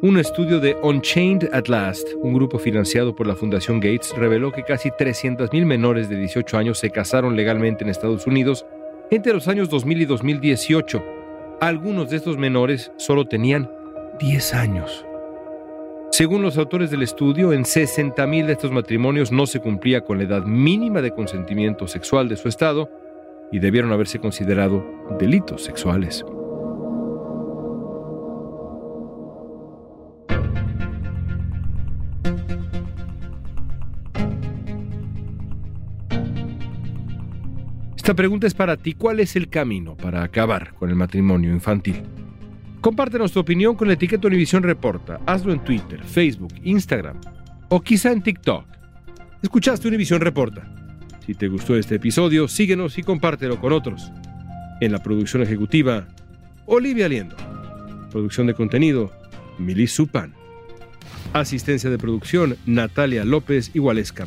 Un 0.00 0.16
estudio 0.16 0.60
de 0.60 0.76
Unchained 0.80 1.48
at 1.52 1.66
Last, 1.66 2.06
un 2.22 2.32
grupo 2.32 2.60
financiado 2.60 3.16
por 3.16 3.26
la 3.26 3.34
Fundación 3.34 3.80
Gates, 3.80 4.14
reveló 4.16 4.52
que 4.52 4.62
casi 4.62 4.90
300.000 4.90 5.64
menores 5.64 6.08
de 6.08 6.16
18 6.16 6.56
años 6.56 6.78
se 6.78 6.90
casaron 6.90 7.34
legalmente 7.34 7.82
en 7.82 7.90
Estados 7.90 8.24
Unidos 8.24 8.64
entre 9.10 9.32
los 9.32 9.48
años 9.48 9.68
2000 9.68 10.02
y 10.02 10.04
2018. 10.04 11.04
Algunos 11.60 12.10
de 12.10 12.16
estos 12.16 12.38
menores 12.38 12.92
solo 12.96 13.24
tenían 13.24 13.72
10 14.20 14.54
años. 14.54 15.04
Según 16.12 16.42
los 16.42 16.58
autores 16.58 16.92
del 16.92 17.02
estudio, 17.02 17.52
en 17.52 17.64
60.000 17.64 18.46
de 18.46 18.52
estos 18.52 18.70
matrimonios 18.70 19.32
no 19.32 19.46
se 19.46 19.58
cumplía 19.58 20.02
con 20.02 20.18
la 20.18 20.24
edad 20.24 20.44
mínima 20.44 21.02
de 21.02 21.10
consentimiento 21.10 21.88
sexual 21.88 22.28
de 22.28 22.36
su 22.36 22.46
estado 22.46 22.88
y 23.50 23.58
debieron 23.58 23.90
haberse 23.90 24.20
considerado 24.20 24.84
delitos 25.18 25.64
sexuales. 25.64 26.24
Esta 38.08 38.16
pregunta 38.16 38.46
es 38.46 38.54
para 38.54 38.78
ti. 38.78 38.94
¿Cuál 38.94 39.20
es 39.20 39.36
el 39.36 39.50
camino 39.50 39.94
para 39.94 40.22
acabar 40.22 40.72
con 40.72 40.88
el 40.88 40.96
matrimonio 40.96 41.52
infantil? 41.52 42.04
Compártenos 42.80 43.32
tu 43.32 43.40
opinión 43.40 43.76
con 43.76 43.86
la 43.86 43.92
etiqueta 43.92 44.28
Univisión 44.28 44.62
Reporta. 44.62 45.20
Hazlo 45.26 45.52
en 45.52 45.62
Twitter, 45.62 46.02
Facebook, 46.02 46.54
Instagram 46.64 47.20
o 47.68 47.82
quizá 47.82 48.10
en 48.10 48.22
TikTok. 48.22 48.64
Escuchaste 49.42 49.88
Univisión 49.88 50.22
Reporta. 50.22 50.66
Si 51.26 51.34
te 51.34 51.48
gustó 51.48 51.76
este 51.76 51.96
episodio, 51.96 52.48
síguenos 52.48 52.96
y 52.96 53.02
compártelo 53.02 53.60
con 53.60 53.74
otros. 53.74 54.10
En 54.80 54.92
la 54.92 55.02
producción 55.02 55.42
ejecutiva, 55.42 56.08
Olivia 56.64 57.10
Liendo. 57.10 57.36
Producción 58.10 58.46
de 58.46 58.54
contenido, 58.54 59.12
Mili 59.58 59.86
Supan. 59.86 60.32
Asistencia 61.34 61.90
de 61.90 61.98
producción, 61.98 62.56
Natalia 62.64 63.26
López 63.26 63.70
y 63.74 63.80
Waleska. 63.80 64.24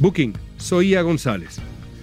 Booking, 0.00 0.32
Soía 0.56 1.02
González. 1.02 1.60